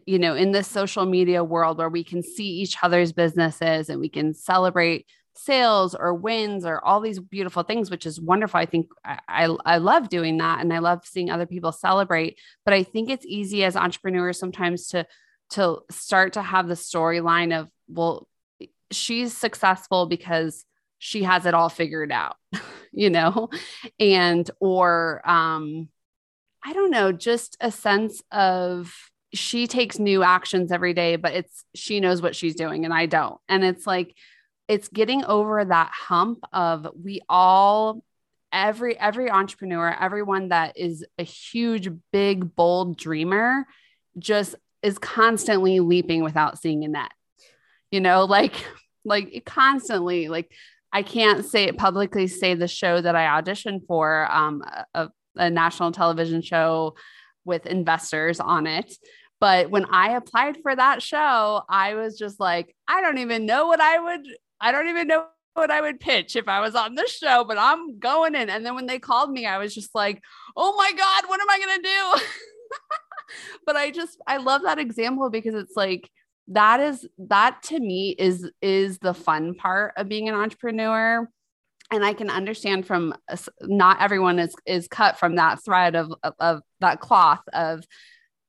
[0.07, 4.01] you know, in this social media world where we can see each other's businesses and
[4.01, 8.61] we can celebrate sales or wins or all these beautiful things, which is wonderful.
[8.61, 12.39] I think I, I, I love doing that and I love seeing other people celebrate.
[12.65, 15.07] But I think it's easy as entrepreneurs sometimes to
[15.51, 18.27] to start to have the storyline of, well,
[18.91, 20.65] she's successful because
[20.99, 22.37] she has it all figured out,
[22.93, 23.51] you know,
[24.01, 25.89] and or um,
[26.65, 28.95] I don't know, just a sense of
[29.35, 33.07] she takes new actions every day, but it's she knows what she's doing and I
[33.07, 33.39] don't.
[33.49, 34.15] And it's like
[34.69, 38.03] it's getting over that hump of we all
[38.53, 43.67] every every entrepreneur, everyone that is a huge big bold dreamer
[44.19, 47.11] just is constantly leaping without seeing a net.
[47.91, 48.55] You know, like
[49.05, 50.51] like constantly like
[50.93, 54.63] I can't say it publicly say the show that I auditioned for um
[54.95, 56.95] a, a national television show
[57.45, 58.97] with investors on it
[59.45, 63.67] but when I applied for that show, I was just like, I don't even know
[63.67, 64.27] what I would,
[64.59, 67.59] I don't even know what I would pitch if I was on this show, but
[67.59, 68.49] I'm going in.
[68.49, 70.23] And then when they called me, I was just like,
[70.57, 72.27] oh my God, what am I going to do?
[73.67, 76.09] but I just, I love that example because it's like,
[76.49, 81.27] that is that to me is is the fun part of being an entrepreneur
[81.91, 83.15] and i can understand from
[83.63, 87.83] not everyone is is cut from that thread of of, of that cloth of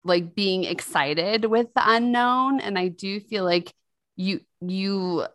[0.05, 2.61] like being excited with the unknown.
[2.61, 3.73] And i do feel like
[4.15, 5.25] you you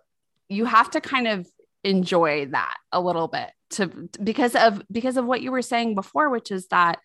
[0.48, 1.46] you have to kind of
[1.84, 6.28] enjoy that a little bit to because of because of what you were saying before
[6.28, 6.98] which is that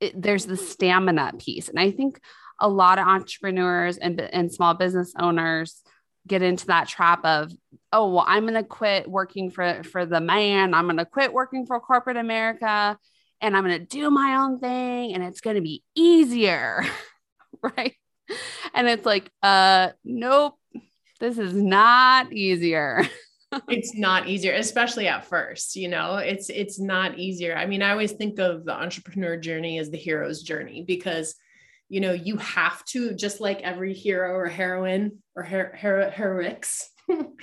[0.00, 1.68] it, there's the stamina piece.
[1.68, 2.20] And i think
[2.62, 5.82] a lot of entrepreneurs and, and small business owners
[6.26, 7.50] get into that trap of
[7.92, 10.74] oh well i'm going to quit working for for the man.
[10.74, 12.98] I'm going to quit working for corporate america
[13.40, 16.84] and I'm going to do my own thing and it's going to be easier.
[17.62, 17.94] right.
[18.74, 20.54] And it's like, uh, nope,
[21.18, 23.06] this is not easier.
[23.68, 27.56] it's not easier, especially at first, you know, it's, it's not easier.
[27.56, 31.34] I mean, I always think of the entrepreneur journey as the hero's journey because,
[31.88, 36.89] you know, you have to, just like every hero or heroine or her- her- heroics,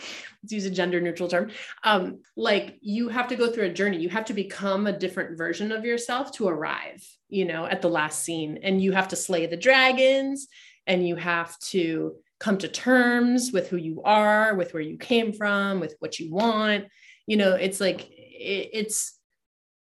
[0.43, 1.51] let's use a gender neutral term.
[1.83, 3.97] Um, like you have to go through a journey.
[3.97, 7.89] You have to become a different version of yourself to arrive you know at the
[7.89, 8.59] last scene.
[8.63, 10.47] And you have to slay the dragons
[10.85, 15.33] and you have to come to terms with who you are with where you came
[15.33, 16.85] from with what you want.
[17.25, 19.17] You know it's like it, it's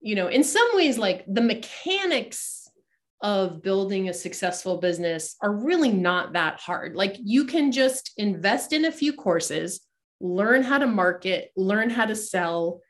[0.02, 2.65] you know in some ways like the mechanics
[3.22, 6.96] of building a successful business are really not that hard.
[6.96, 9.82] Like you can just invest in a few courses,
[10.20, 12.82] learn how to market, learn how to sell,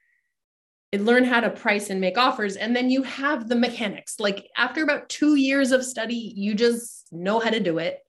[0.92, 2.56] and learn how to price and make offers.
[2.56, 4.20] And then you have the mechanics.
[4.20, 8.00] Like after about two years of study, you just know how to do it.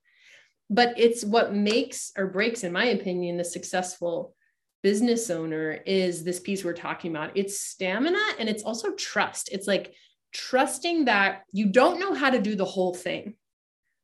[0.69, 4.35] But it's what makes or breaks, in my opinion, the successful
[4.83, 7.37] business owner is this piece we're talking about.
[7.37, 9.49] It's stamina and it's also trust.
[9.53, 9.95] It's like,
[10.37, 13.35] trusting that you don't know how to do the whole thing,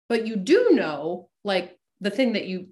[0.08, 2.68] but you do know like the thing that you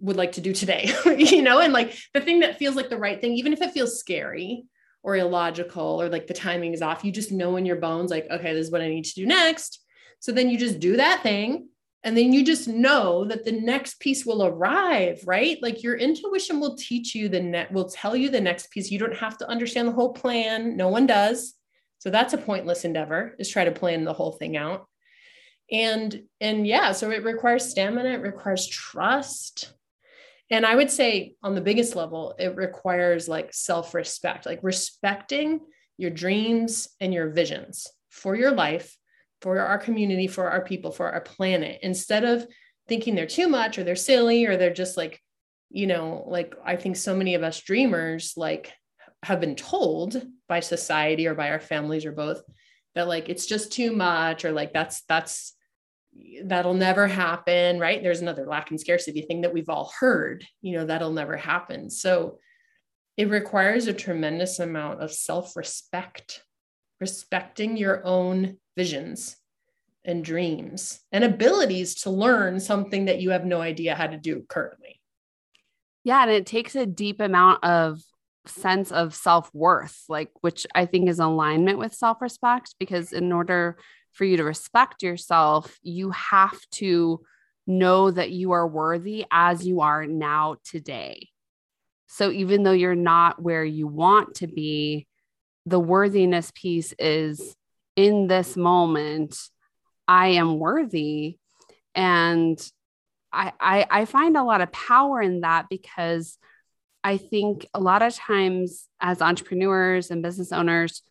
[0.00, 2.98] would like to do today, you know, and like the thing that feels like the
[2.98, 4.64] right thing, even if it feels scary
[5.02, 8.26] or illogical or like the timing is off, you just know in your bones, like,
[8.30, 9.80] okay, this is what I need to do next.
[10.20, 11.68] So then you just do that thing.
[12.04, 15.58] And then you just know that the next piece will arrive, right?
[15.62, 18.90] Like your intuition will teach you the net, will tell you the next piece.
[18.90, 20.76] You don't have to understand the whole plan.
[20.76, 21.54] No one does.
[22.02, 24.88] So that's a pointless endeavor is try to plan the whole thing out.
[25.70, 29.72] And and yeah, so it requires stamina, it requires trust.
[30.50, 35.60] And I would say on the biggest level, it requires like self-respect, like respecting
[35.96, 38.96] your dreams and your visions for your life,
[39.40, 42.44] for our community, for our people, for our planet, instead of
[42.88, 45.20] thinking they're too much or they're silly or they're just like
[45.70, 48.72] you know like i think so many of us dreamers like
[49.22, 50.20] have been told
[50.52, 52.42] by society or by our families or both
[52.94, 55.54] that like it's just too much or like that's that's
[56.44, 58.02] that'll never happen right?
[58.02, 61.88] There's another lack and scarcity thing that we've all heard you know that'll never happen.
[61.88, 62.38] So
[63.16, 66.42] it requires a tremendous amount of self-respect
[67.00, 69.38] respecting your own visions
[70.04, 74.44] and dreams and abilities to learn something that you have no idea how to do
[74.50, 75.00] currently.
[76.04, 78.02] Yeah and it takes a deep amount of
[78.46, 83.76] sense of self-worth like which i think is alignment with self-respect because in order
[84.12, 87.20] for you to respect yourself you have to
[87.66, 91.28] know that you are worthy as you are now today.
[92.06, 95.06] So even though you're not where you want to be
[95.64, 97.54] the worthiness piece is
[97.94, 99.38] in this moment
[100.08, 101.38] i am worthy.
[101.94, 102.58] And
[103.32, 106.36] I, I i find a lot of power in that because
[107.04, 111.02] I think a lot of times as entrepreneurs and business owners,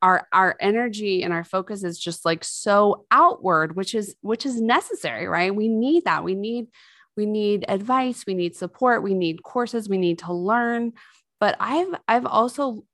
[0.00, 4.60] our our energy and our focus is just like so outward, which is which is
[4.60, 5.54] necessary, right?
[5.54, 6.24] We need that.
[6.24, 6.68] We need
[7.16, 10.92] we need advice, we need support, we need courses, we need to learn.
[11.40, 12.84] But I've I've also,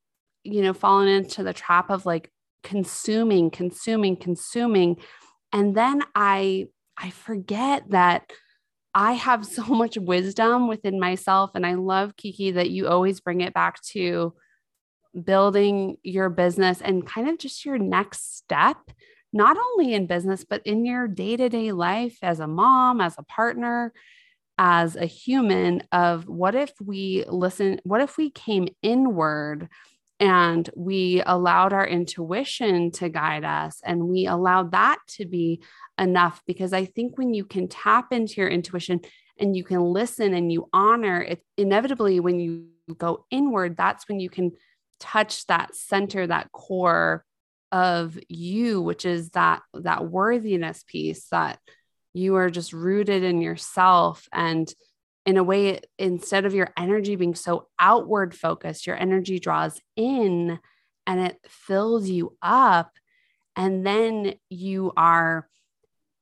[0.42, 2.30] you know, fallen into the trap of like
[2.62, 4.96] consuming, consuming, consuming.
[5.52, 8.30] And then I I forget that
[8.94, 11.50] I have so much wisdom within myself.
[11.54, 14.34] And I love, Kiki, that you always bring it back to
[15.24, 18.76] building your business and kind of just your next step,
[19.32, 23.14] not only in business, but in your day to day life as a mom, as
[23.18, 23.92] a partner,
[24.58, 25.82] as a human.
[25.92, 29.68] Of what if we listen, what if we came inward?
[30.24, 35.62] And we allowed our intuition to guide us and we allowed that to be
[35.98, 39.00] enough because i think when you can tap into your intuition
[39.38, 42.66] and you can listen and you honor it inevitably when you
[42.98, 44.52] go inward that's when you can
[45.00, 47.24] touch that center that core
[47.72, 51.58] of you which is that that worthiness piece that
[52.14, 54.28] you are just rooted in yourself.
[54.32, 54.72] And
[55.26, 60.58] in a way, instead of your energy being so outward focused, your energy draws in
[61.06, 62.90] and it fills you up.
[63.56, 65.48] And then you are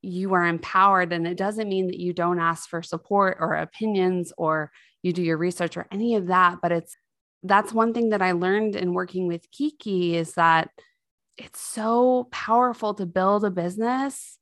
[0.03, 4.32] you are empowered and it doesn't mean that you don't ask for support or opinions
[4.36, 4.72] or
[5.03, 6.96] you do your research or any of that but it's
[7.44, 10.70] that's one thing that i learned in working with kiki is that
[11.38, 14.38] it's so powerful to build a business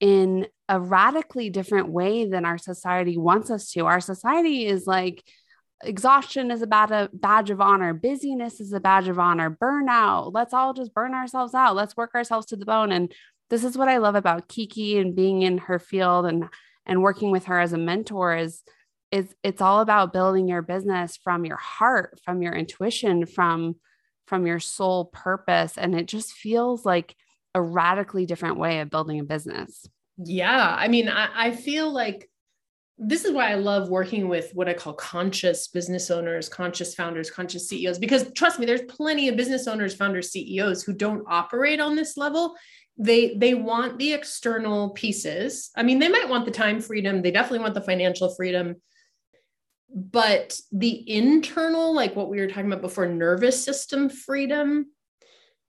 [0.00, 3.86] in a radically different way than our society wants us to.
[3.86, 5.22] Our society is like
[5.82, 9.50] exhaustion is about a bad, uh, badge of honor, busyness is a badge of honor,
[9.50, 10.32] burnout.
[10.32, 11.76] Let's all just burn ourselves out.
[11.76, 12.92] Let's work ourselves to the bone.
[12.92, 13.12] And
[13.50, 16.48] this is what I love about Kiki and being in her field and
[16.88, 18.62] and working with her as a mentor is
[19.12, 23.76] is it's all about building your business from your heart, from your intuition, from
[24.26, 27.14] from your soul purpose and it just feels like
[27.56, 29.88] a radically different way of building a business.
[30.18, 30.76] Yeah.
[30.78, 32.28] I mean, I, I feel like
[32.98, 37.30] this is why I love working with what I call conscious business owners, conscious founders,
[37.30, 41.80] conscious CEOs, because trust me, there's plenty of business owners, founders, CEOs who don't operate
[41.80, 42.54] on this level.
[42.98, 45.70] They they want the external pieces.
[45.76, 48.76] I mean, they might want the time freedom, they definitely want the financial freedom,
[49.94, 54.86] but the internal, like what we were talking about before, nervous system freedom,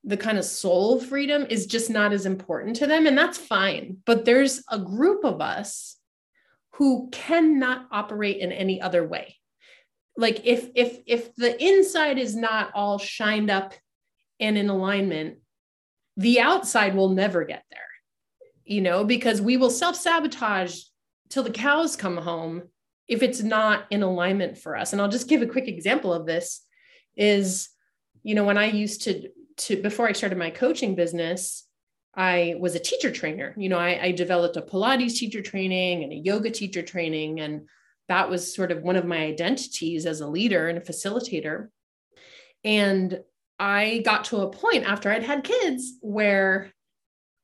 [0.07, 3.97] the kind of soul freedom is just not as important to them and that's fine.
[4.05, 5.97] But there's a group of us
[6.75, 9.35] who cannot operate in any other way.
[10.15, 13.73] Like if if if the inside is not all shined up
[14.39, 15.37] and in alignment
[16.15, 17.79] the outside will never get there
[18.65, 20.81] you know because we will self-sabotage
[21.29, 22.63] till the cows come home
[23.07, 24.93] if it's not in alignment for us.
[24.93, 26.61] And i'll just give a quick example of this
[27.15, 27.69] is
[28.23, 31.65] you know when i used to to before I started my coaching business,
[32.15, 33.53] I was a teacher trainer.
[33.57, 37.41] You know, I, I, developed a Pilates teacher training and a yoga teacher training.
[37.41, 37.67] And
[38.07, 41.67] that was sort of one of my identities as a leader and a facilitator.
[42.63, 43.21] And
[43.59, 46.71] I got to a point after I'd had kids where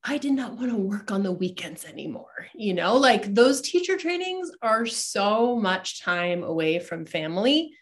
[0.03, 2.47] I did not want to work on the weekends anymore.
[2.55, 7.73] You know, like those teacher trainings are so much time away from family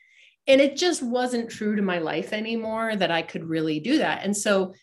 [0.48, 4.24] and it just wasn't true to my life anymore that I could really do that.
[4.24, 4.74] And so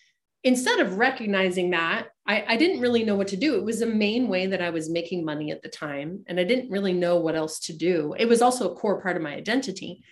[0.44, 3.56] instead of recognizing that, I, I, didn't really know what to do.
[3.56, 6.24] It was the main way that I was making money at the time.
[6.28, 8.14] And I didn't really know what else to do.
[8.16, 10.02] It was also a core part of my identity.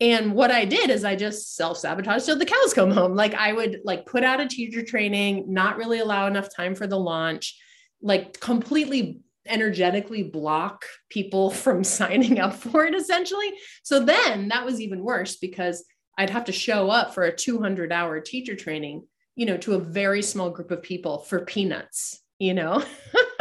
[0.00, 3.14] And what I did is I just self sabotaged till the cows come home.
[3.14, 6.86] Like I would like put out a teacher training, not really allow enough time for
[6.86, 7.58] the launch,
[8.02, 13.52] like completely energetically block people from signing up for it essentially.
[13.82, 15.84] So then that was even worse because
[16.18, 19.80] I'd have to show up for a 200 hour teacher training, you know, to a
[19.80, 22.84] very small group of people for peanuts, you know?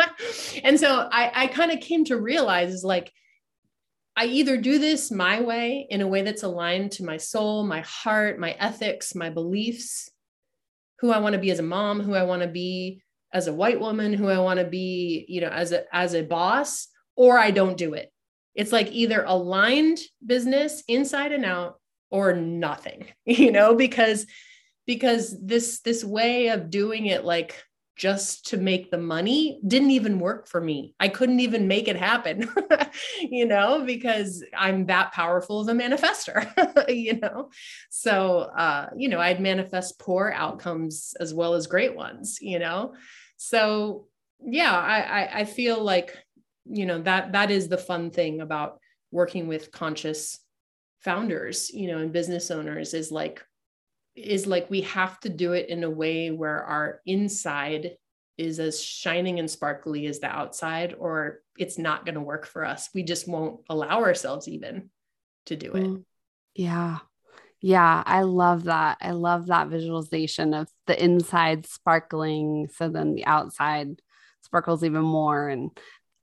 [0.64, 3.12] and so I, I kind of came to realize is like,
[4.16, 7.82] I either do this my way in a way that's aligned to my soul, my
[7.82, 10.10] heart, my ethics, my beliefs,
[11.00, 13.02] who I want to be as a mom, who I want to be
[13.34, 16.24] as a white woman, who I want to be, you know, as a as a
[16.24, 18.12] boss, or I don't do it.
[18.56, 21.80] It's like either aligned business inside and out
[22.10, 24.26] or nothing, you know, because
[24.86, 27.64] because this this way of doing it like
[28.02, 30.96] just to make the money didn't even work for me.
[31.00, 32.50] I couldn't even make it happen,
[33.22, 36.50] you know, because I'm that powerful of a manifester,
[36.90, 37.52] you know.
[37.92, 42.96] So, uh, you know, I'd manifest poor outcomes as well as great ones, you know.
[43.44, 44.06] So,
[44.40, 46.16] yeah, I, I, feel like,
[46.66, 48.80] you know, that that is the fun thing about
[49.12, 50.38] working with conscious
[51.00, 53.44] founders, you know, and business owners is like
[54.16, 57.98] is like we have to do it in a way where our inside
[58.38, 62.64] is as shining and sparkly as the outside or it's not going to work for
[62.66, 64.90] us we just won't allow ourselves even
[65.46, 66.04] to do it mm.
[66.56, 66.98] yeah
[67.62, 68.98] yeah i love that.
[69.02, 74.02] I love that visualization of the inside sparkling so then the outside
[74.42, 75.72] sparkles even more and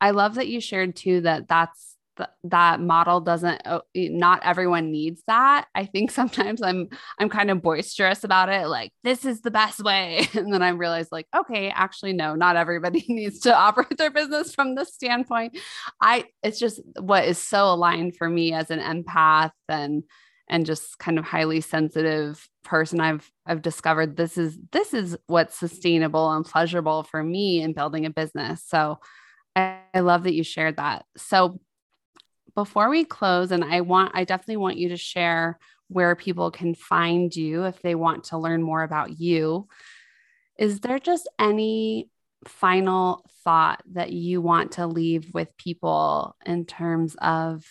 [0.00, 1.96] i love that you shared too that that's
[2.44, 5.66] that model doesn't uh, not everyone needs that.
[5.74, 9.82] I think sometimes i'm i'm kind of boisterous about it like this is the best
[9.82, 14.10] way and then i realize like okay actually no not everybody needs to operate their
[14.10, 15.58] business from this standpoint.
[16.00, 20.04] I it's just what is so aligned for me as an empath and
[20.48, 25.58] and just kind of highly sensitive person i've i've discovered this is this is what's
[25.58, 28.98] sustainable and pleasurable for me in building a business so
[29.56, 31.60] I, I love that you shared that so
[32.58, 36.74] before we close, and I want, I definitely want you to share where people can
[36.74, 39.68] find you if they want to learn more about you.
[40.58, 42.10] Is there just any
[42.48, 47.64] final thought that you want to leave with people in terms of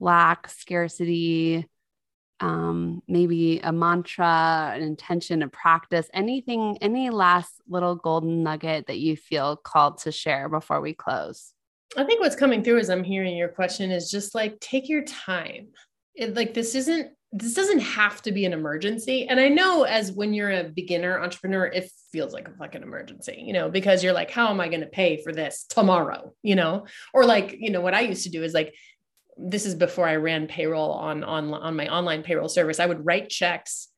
[0.00, 1.68] lack, scarcity,
[2.42, 8.98] um, maybe a mantra, an intention, a practice, anything, any last little golden nugget that
[8.98, 11.52] you feel called to share before we close?
[11.96, 15.04] I think what's coming through as I'm hearing your question is just like take your
[15.04, 15.68] time.
[16.14, 19.26] It, like this isn't this doesn't have to be an emergency.
[19.26, 23.42] And I know as when you're a beginner entrepreneur, it feels like a fucking emergency,
[23.42, 26.34] you know, because you're like, how am I going to pay for this tomorrow?
[26.42, 28.74] You know, or like, you know, what I used to do is like,
[29.36, 32.80] this is before I ran payroll on on on my online payroll service.
[32.80, 33.88] I would write checks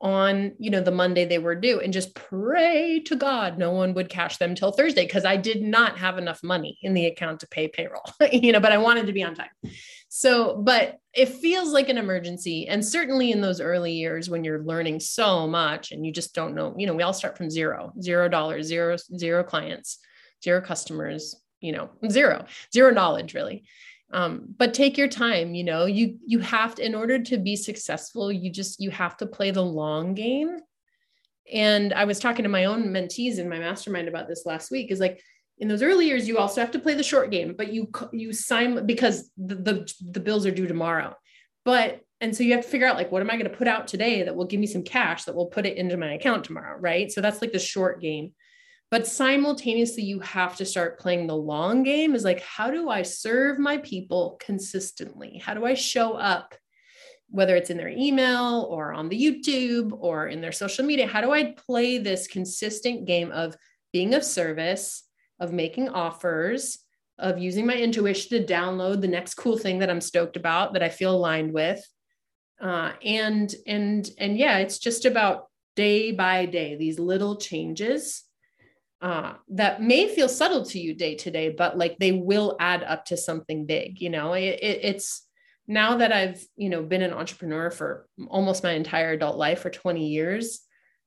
[0.00, 3.94] on you know the monday they were due and just pray to god no one
[3.94, 7.38] would cash them till thursday because i did not have enough money in the account
[7.38, 9.48] to pay payroll you know but i wanted to be on time.
[10.16, 12.68] So but it feels like an emergency.
[12.68, 16.54] And certainly in those early years when you're learning so much and you just don't
[16.54, 19.98] know you know we all start from zero zero dollars zero zero clients
[20.40, 23.64] zero customers you know zero zero knowledge really
[24.14, 27.56] um, but take your time you know you you have to in order to be
[27.56, 30.56] successful you just you have to play the long game.
[31.52, 34.90] And i was talking to my own mentees in my mastermind about this last week
[34.90, 35.20] is like
[35.58, 38.32] in those early years you also have to play the short game but you you
[38.32, 41.14] sign because the, the, the bills are due tomorrow.
[41.64, 43.68] But and so you have to figure out like what am i going to put
[43.68, 46.44] out today that will give me some cash that will put it into my account
[46.44, 47.10] tomorrow right?
[47.10, 48.32] So that's like the short game
[48.94, 53.02] but simultaneously you have to start playing the long game is like how do i
[53.02, 55.42] serve my people consistently?
[55.44, 56.54] How do i show up
[57.28, 61.08] whether it's in their email or on the youtube or in their social media?
[61.08, 63.56] How do i play this consistent game of
[63.92, 65.02] being of service
[65.40, 66.78] of making offers
[67.18, 70.84] of using my intuition to download the next cool thing that i'm stoked about that
[70.84, 71.84] i feel aligned with?
[72.62, 78.22] Uh, and and and yeah it's just about day by day these little changes
[79.04, 82.82] uh, that may feel subtle to you day to day, but like they will add
[82.82, 84.00] up to something big.
[84.00, 85.26] You know, it, it, it's
[85.68, 89.68] now that I've, you know, been an entrepreneur for almost my entire adult life for
[89.68, 90.60] 20 years,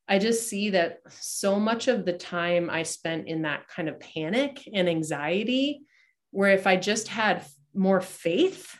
[0.07, 3.99] I just see that so much of the time I spent in that kind of
[3.99, 5.81] panic and anxiety,
[6.29, 7.43] where if I just had
[7.73, 8.77] more faith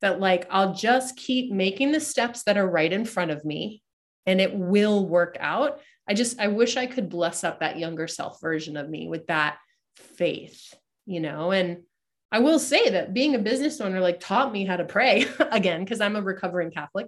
[0.00, 3.84] that, like, I'll just keep making the steps that are right in front of me
[4.26, 5.80] and it will work out,
[6.12, 9.28] I just, I wish I could bless up that younger self version of me with
[9.28, 9.56] that
[9.96, 10.74] faith,
[11.06, 11.84] you know, and
[12.30, 15.82] I will say that being a business owner like taught me how to pray again
[15.82, 17.06] because I'm a recovering Catholic.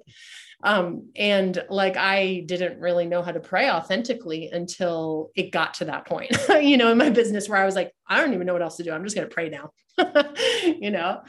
[0.63, 5.85] Um, and like I didn't really know how to pray authentically until it got to
[5.85, 8.55] that point, you know, in my business where I was like, I don't even know
[8.55, 8.91] what else to do.
[8.91, 9.71] I'm just going to pray now,
[10.65, 11.21] you know.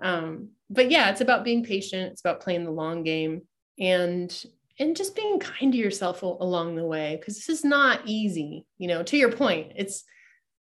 [0.00, 2.12] Um, but yeah, it's about being patient.
[2.12, 3.42] It's about playing the long game
[3.80, 4.44] and
[4.78, 8.66] and just being kind to yourself along the way because this is not easy.
[8.78, 10.04] You know, to your point, it's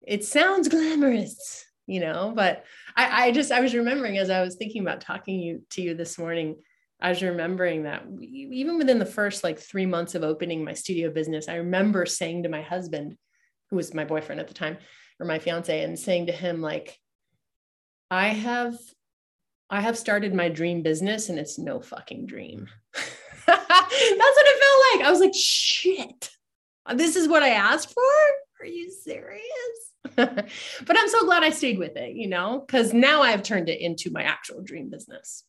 [0.07, 2.65] it sounds glamorous you know but
[2.97, 5.95] I, I just i was remembering as i was thinking about talking you to you
[5.95, 6.57] this morning
[7.01, 11.11] i was remembering that even within the first like three months of opening my studio
[11.11, 13.17] business i remember saying to my husband
[13.71, 14.77] who was my boyfriend at the time
[15.19, 16.99] or my fiance and saying to him like
[18.11, 18.75] i have
[19.71, 22.69] i have started my dream business and it's no fucking dream
[23.93, 26.31] what it felt like i was like shit
[26.95, 28.03] this is what i asked for
[28.61, 30.49] are you serious but
[30.89, 34.11] I'm so glad I stayed with it, you know, because now I've turned it into
[34.11, 35.45] my actual dream business.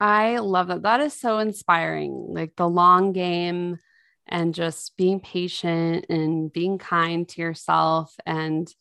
[0.00, 0.82] I love that.
[0.82, 2.26] That is so inspiring.
[2.28, 3.78] Like the long game
[4.26, 8.14] and just being patient and being kind to yourself.
[8.24, 8.72] And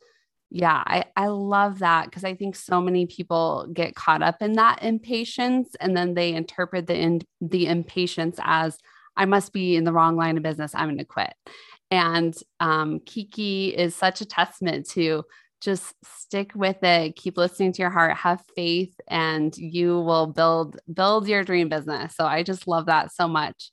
[0.51, 4.53] yeah, I, I love that because I think so many people get caught up in
[4.53, 8.77] that impatience and then they interpret the in, the impatience as
[9.15, 10.75] I must be in the wrong line of business.
[10.75, 11.33] I'm going to quit.
[11.89, 15.23] And um, Kiki is such a testament to
[15.61, 20.79] just stick with it, keep listening to your heart, have faith, and you will build
[20.93, 22.15] build your dream business.
[22.15, 23.71] So I just love that so much.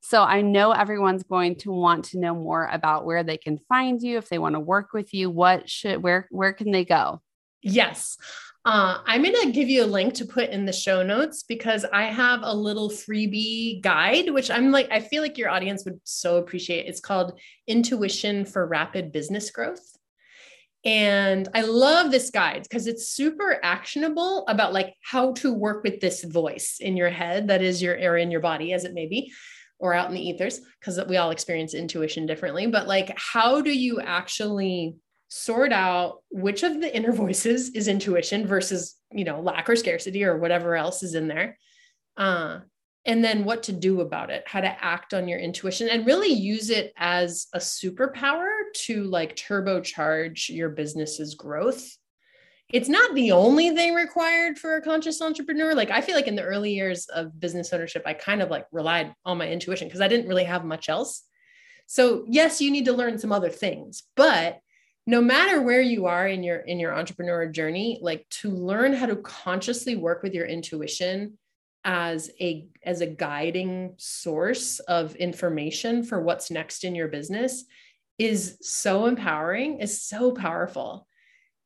[0.00, 4.00] So I know everyone's going to want to know more about where they can find
[4.02, 5.30] you if they want to work with you.
[5.30, 7.20] What should where where can they go?
[7.62, 8.16] Yes.
[8.64, 11.86] Uh, I'm going to give you a link to put in the show notes because
[11.94, 15.98] I have a little freebie guide, which I'm like, I feel like your audience would
[16.04, 16.86] so appreciate.
[16.86, 19.96] It's called Intuition for Rapid Business Growth.
[20.84, 26.00] And I love this guide because it's super actionable about like how to work with
[26.00, 29.06] this voice in your head that is your area in your body, as it may
[29.06, 29.32] be,
[29.80, 32.66] or out in the ethers, because we all experience intuition differently.
[32.66, 34.96] But like, how do you actually
[35.30, 40.24] sort out which of the inner voices is intuition versus you know lack or scarcity
[40.24, 41.56] or whatever else is in there
[42.16, 42.58] uh,
[43.06, 46.28] and then what to do about it how to act on your intuition and really
[46.28, 51.96] use it as a superpower to like turbocharge your business's growth
[52.72, 56.36] it's not the only thing required for a conscious entrepreneur like i feel like in
[56.36, 60.00] the early years of business ownership i kind of like relied on my intuition because
[60.00, 61.24] i didn't really have much else.
[61.86, 64.60] So yes you need to learn some other things but
[65.06, 69.06] no matter where you are in your in your entrepreneur journey like to learn how
[69.06, 71.36] to consciously work with your intuition
[71.84, 77.64] as a as a guiding source of information for what's next in your business
[78.18, 81.08] is so empowering is so powerful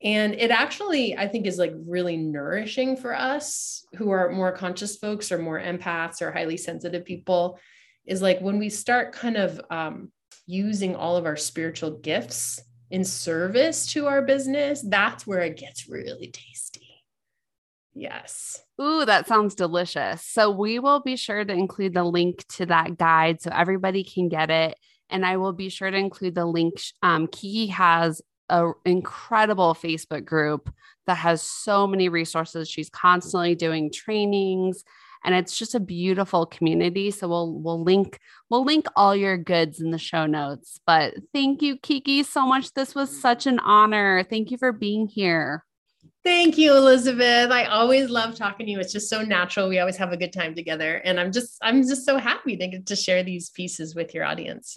[0.05, 4.97] and it actually i think is like really nourishing for us who are more conscious
[4.97, 7.59] folks or more empaths or highly sensitive people
[8.07, 10.11] is like when we start kind of um,
[10.47, 15.89] using all of our spiritual gifts in service to our business, that's where it gets
[15.89, 17.03] really tasty.
[17.95, 18.61] Yes.
[18.81, 20.23] Ooh, that sounds delicious.
[20.23, 24.29] So we will be sure to include the link to that guide so everybody can
[24.29, 24.77] get it.
[25.09, 26.75] And I will be sure to include the link.
[27.03, 28.21] Um, Kiki has
[28.51, 30.73] an incredible Facebook group
[31.07, 32.69] that has so many resources.
[32.69, 34.85] She's constantly doing trainings
[35.25, 38.21] and it's just a beautiful community so we'll we'll link
[38.51, 42.73] we'll link all your goods in the show notes but thank you kiki so much
[42.75, 45.65] this was such an honor thank you for being here
[46.23, 47.51] Thank you, Elizabeth.
[47.51, 48.81] I always love talking to you.
[48.81, 49.69] It's just so natural.
[49.69, 50.97] We always have a good time together.
[50.97, 54.25] And I'm just, I'm just so happy to get to share these pieces with your
[54.25, 54.75] audience.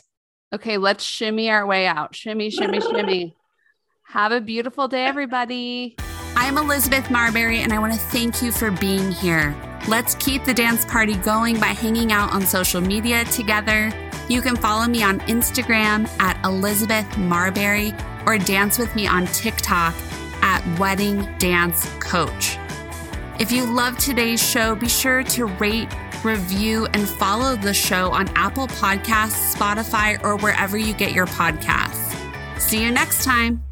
[0.53, 2.13] Okay, let's shimmy our way out.
[2.13, 3.37] Shimmy, shimmy, shimmy.
[4.11, 5.97] Have a beautiful day, everybody.
[6.37, 9.53] I'm Elizabeth Marbury, and I want to thank you for being here.
[9.89, 13.91] Let's keep the dance party going by hanging out on social media together.
[14.29, 17.93] You can follow me on Instagram at Elizabeth Marbury
[18.25, 19.93] or dance with me on TikTok
[20.41, 22.57] at Wedding Dance Coach.
[23.41, 25.93] If you love today's show, be sure to rate,
[26.23, 32.15] review, and follow the show on Apple Podcasts, Spotify, or wherever you get your podcasts.
[32.57, 33.66] See you next time.